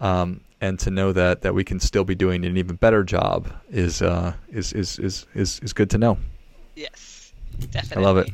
Um, 0.00 0.42
and 0.60 0.78
to 0.80 0.90
know 0.90 1.12
that 1.12 1.42
that 1.42 1.54
we 1.54 1.64
can 1.64 1.80
still 1.80 2.04
be 2.04 2.14
doing 2.14 2.44
an 2.44 2.56
even 2.56 2.76
better 2.76 3.04
job 3.04 3.52
is 3.70 4.02
uh, 4.02 4.34
is, 4.48 4.72
is 4.72 4.98
is 4.98 5.26
is 5.34 5.60
is 5.60 5.72
good 5.72 5.90
to 5.90 5.98
know. 5.98 6.18
Yes, 6.74 7.32
definitely. 7.70 8.04
I 8.04 8.06
love 8.06 8.16
it. 8.18 8.30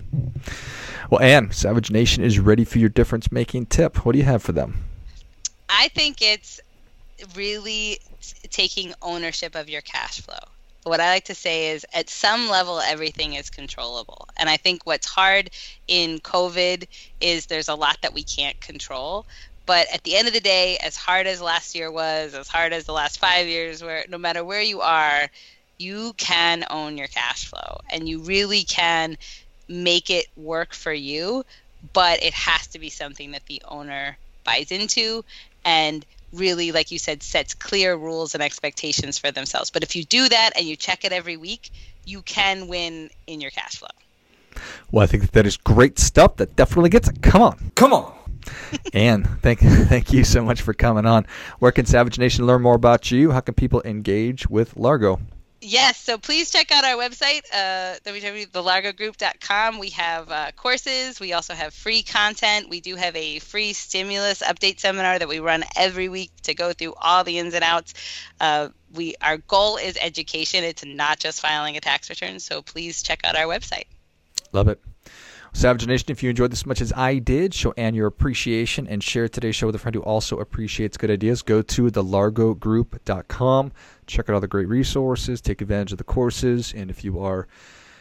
Well, 1.11 1.21
Anne, 1.21 1.51
Savage 1.51 1.91
Nation 1.91 2.25
is 2.25 2.39
ready 2.39 2.65
for 2.65 2.79
your 2.79 2.89
difference 2.89 3.31
making 3.31 3.67
tip. 3.67 4.05
What 4.07 4.13
do 4.13 4.19
you 4.19 4.25
have 4.25 4.43
for 4.43 4.53
them? 4.53 4.85
I 5.69 5.89
think 5.89 6.23
it's 6.23 6.61
really 7.35 7.99
taking 8.51 8.95
ownership 9.03 9.55
of 9.55 9.69
your 9.69 9.83
cash 9.83 10.21
flow. 10.21 10.52
What 10.85 11.01
I 11.01 11.11
like 11.11 11.25
to 11.27 11.35
say 11.35 11.71
is 11.71 11.87
at 11.95 12.11
some 12.11 12.49
level, 12.49 12.81
everything 12.81 13.35
is 13.35 13.51
controllable. 13.51 14.29
And 14.37 14.49
I 14.49 14.57
think 14.57 14.85
what's 14.85 15.07
hard 15.07 15.51
in 15.87 16.19
COVID 16.19 16.89
is 17.21 17.47
there's 17.47 17.69
a 17.69 17.75
lot 17.75 17.99
that 18.03 18.15
we 18.15 18.25
can't 18.25 18.61
control. 18.61 19.27
But 19.65 19.87
at 19.95 20.03
the 20.03 20.17
end 20.17 20.27
of 20.27 20.35
the 20.35 20.41
day, 20.41 20.79
as 20.79 20.97
hard 20.97 21.27
as 21.29 21.41
last 21.41 21.77
year 21.77 21.91
was, 21.91 22.35
as 22.35 22.49
hard 22.49 22.73
as 22.73 22.85
the 22.85 22.93
last 22.93 23.19
five 23.19 23.47
years, 23.47 23.83
where 23.83 24.05
no 24.09 24.19
matter 24.19 24.45
where 24.45 24.63
you 24.63 24.81
are, 24.81 25.29
you 25.79 26.15
can 26.15 26.65
own 26.69 26.99
your 26.99 27.07
cash 27.07 27.47
flow 27.47 27.81
and 27.91 28.09
you 28.09 28.21
really 28.21 28.65
can 28.65 29.17
make 29.69 30.11
it 30.11 30.27
work 30.37 30.75
for 30.75 30.93
you. 30.93 31.45
But 31.93 32.23
it 32.23 32.35
has 32.35 32.67
to 32.69 32.79
be 32.79 32.91
something 32.91 33.33
that 33.33 33.47
the 33.47 33.63
owner 33.67 34.19
buys 34.45 34.73
into 34.73 35.25
and 35.65 36.05
really, 36.33 36.73
like 36.73 36.91
you 36.91 36.99
said, 36.99 37.23
sets 37.23 37.55
clear 37.55 37.97
rules 37.97 38.35
and 38.35 38.43
expectations 38.43 39.19
for 39.19 39.31
themselves. 39.31 39.71
But 39.71 39.83
if 39.83 39.95
you 39.97 40.05
do 40.05 40.29
that 40.29 40.51
and 40.57 40.67
you 40.67 40.77
check 40.77 41.05
it 41.05 41.13
every 41.13 41.37
week, 41.37 41.71
you 42.05 42.23
can 42.23 42.69
win 42.69 43.11
in 43.27 43.41
your 43.41 43.51
cash 43.51 43.77
flow. 43.77 43.89
Well, 44.91 45.03
I 45.03 45.07
think 45.07 45.31
that 45.31 45.47
is 45.47 45.57
great 45.57 45.99
stuff. 45.99 46.37
That 46.37 46.57
definitely 46.57 46.91
gets 46.91 47.09
it. 47.09 47.23
Come 47.23 47.43
on, 47.43 47.73
come 47.75 47.93
on. 47.93 48.13
Anne, 48.93 49.25
thank 49.41 49.61
thank 49.63 50.13
you 50.13 50.25
so 50.25 50.45
much 50.45 50.63
for 50.63 50.75
coming 50.75 51.07
on. 51.07 51.27
Where 51.59 51.73
can 51.73 51.87
Savage 51.87 52.19
Nation 52.19 52.47
learn 52.47 52.63
more 52.63 52.75
about 52.75 53.11
you? 53.11 53.31
How 53.31 53.41
can 53.41 53.55
people 53.55 53.83
engage 53.85 54.49
with 54.49 54.77
Largo? 54.77 55.21
Yes, 55.65 55.97
so 55.97 56.19
please 56.19 56.51
check 56.51 56.73
out 56.73 56.85
our 56.85 56.97
website, 56.97 57.43
uh, 57.53 57.95
www.thelargogroup.com. 58.05 59.79
We 59.79 59.91
have 59.91 60.29
uh, 60.29 60.51
courses. 60.57 61.21
We 61.21 61.35
also 61.35 61.55
have 61.55 61.73
free 61.73 62.03
content. 62.03 62.69
We 62.69 62.81
do 62.81 62.97
have 62.97 63.15
a 63.15 63.39
free 63.39 63.73
stimulus 63.73 64.43
update 64.43 64.81
seminar 64.81 65.21
that 65.21 65.29
we 65.29 65.39
run 65.39 65.63
every 65.77 66.09
week 66.09 66.33
to 66.43 66.55
go 66.55 66.73
through 66.73 66.95
all 67.01 67.23
the 67.23 67.39
ins 67.39 67.55
and 67.55 67.63
outs. 67.63 67.95
Uh, 68.41 68.71
we 68.93 69.15
our 69.23 69.37
goal 69.37 69.77
is 69.77 69.97
education. 70.01 70.65
It's 70.65 70.85
not 70.85 71.21
just 71.21 71.41
filing 71.41 71.77
a 71.77 71.81
tax 71.81 72.11
return. 72.11 72.41
So 72.41 72.63
please 72.63 73.05
check 73.05 73.21
out 73.23 73.37
our 73.37 73.47
website. 73.47 73.87
Love 74.51 74.67
it. 74.67 74.81
Savage 75.55 75.87
Nation, 75.87 76.11
if 76.11 76.23
you 76.23 76.31
enjoyed 76.31 76.51
this 76.51 76.61
as 76.61 76.67
much 76.67 76.81
as 76.81 76.95
I 76.95 77.19
did, 77.19 77.53
show 77.53 77.75
Anne 77.77 77.95
your 77.95 78.07
appreciation 78.07 78.89
and 78.89 79.05
share 79.05 79.29
today's 79.29 79.55
show 79.55 79.67
with 79.67 79.75
a 79.75 79.79
friend 79.79 79.95
who 79.95 80.01
also 80.01 80.39
appreciates 80.39 80.97
good 80.97 81.11
ideas. 81.11 81.43
Go 81.43 81.61
to 81.61 81.91
thelargogroup.com. 81.91 83.73
Check 84.13 84.29
out 84.29 84.35
all 84.35 84.41
the 84.41 84.47
great 84.47 84.69
resources, 84.69 85.41
take 85.41 85.63
advantage 85.63 85.93
of 85.93 85.99
the 85.99 86.05
courses, 86.05 86.75
and 86.77 86.91
if 86.91 87.03
you 87.03 87.19
are 87.19 87.49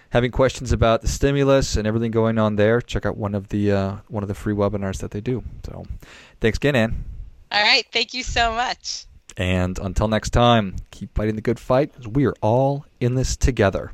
having 0.09 0.29
questions 0.29 0.73
about 0.73 1.01
the 1.01 1.07
stimulus 1.07 1.77
and 1.77 1.87
everything 1.87 2.11
going 2.11 2.37
on 2.37 2.57
there, 2.57 2.81
check 2.81 3.05
out 3.05 3.15
one 3.15 3.33
of 3.33 3.47
the 3.47 3.71
uh, 3.71 3.95
one 4.09 4.21
of 4.21 4.27
the 4.27 4.35
free 4.35 4.53
webinars 4.53 4.97
that 4.99 5.11
they 5.11 5.21
do. 5.21 5.41
So, 5.65 5.85
thanks 6.41 6.57
again, 6.57 6.75
Ann. 6.75 7.05
All 7.49 7.63
right, 7.63 7.85
thank 7.93 8.13
you 8.13 8.23
so 8.23 8.53
much. 8.53 9.05
And 9.37 9.79
until 9.79 10.09
next 10.09 10.31
time, 10.31 10.75
keep 10.91 11.15
fighting 11.15 11.35
the 11.35 11.41
good 11.41 11.59
fight. 11.59 11.91
We 12.05 12.25
are 12.25 12.35
all 12.41 12.85
in 12.99 13.15
this 13.15 13.37
together. 13.37 13.93